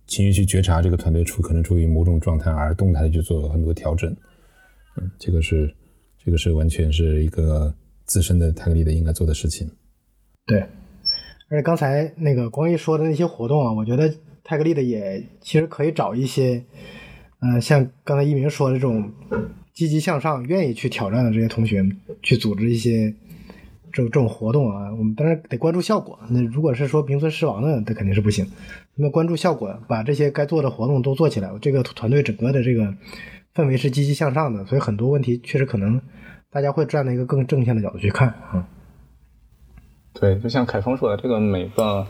[0.06, 4.10] 勤于去觉察这个团队处可能处于某种状态，而动态的去做很多调整。
[4.96, 5.70] 嗯，这个是
[6.24, 7.74] 这个是完全是一个
[8.06, 9.70] 自身的泰格利的应该做的事情。
[10.46, 10.60] 对，
[11.50, 14.10] 而且刚才那个光一说的那些活动啊，我觉得。
[14.44, 16.62] 泰格利的也其实可以找一些，
[17.40, 19.10] 呃，像刚才一鸣说的这种
[19.72, 21.82] 积极向上、愿意去挑战的这些同学，
[22.22, 23.12] 去组织一些
[23.90, 24.92] 这种这种活动啊。
[24.92, 26.18] 我们当然得关注效果。
[26.28, 28.46] 那如果是说名存实亡的，那肯定是不行。
[28.94, 32.94] 那么关注效果，把这些该做的活动都做起来，这个团队整个的这个
[33.54, 34.64] 氛围是积极向上的。
[34.66, 36.00] 所以很多问题确实可能
[36.50, 38.68] 大家会站在一个更正向的角度去看啊。
[40.18, 42.06] 对，就像凯峰说的，这个每个。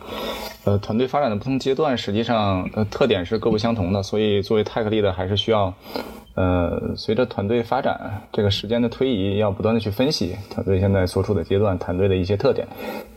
[0.66, 5.74] 呃，团队发展的不同阶段，实际上呃特点是各不相同的，所以作为泰克力的，还是需要
[6.36, 12.66] 呃随着团队发展这个时间的推移，要不断的去分析团队现在所处的阶段，团队的一些特点。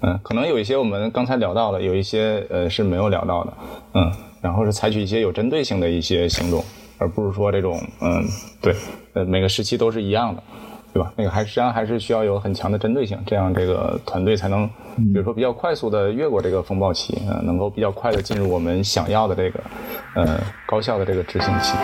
[0.01, 3.53] 嗯，可能有一些我们刚才聊到的，有一些呃是没有聊到的。
[3.93, 4.11] 嗯，
[4.41, 6.61] 然后是采取一些有针对性的一些行动，
[6.97, 8.25] 而不是说这种嗯
[8.61, 8.75] 对
[9.13, 10.43] 呃每个时期都是一样的。
[10.97, 11.13] 对吧？
[11.15, 19.59] 那个还实际上还是需要有很强的针对性，这样这个团队才能，比如说比较快速的越过这个风暴期，呃，能够比较快的进入我们想要的这个，
[20.15, 21.77] 呃，高效的这个执行期。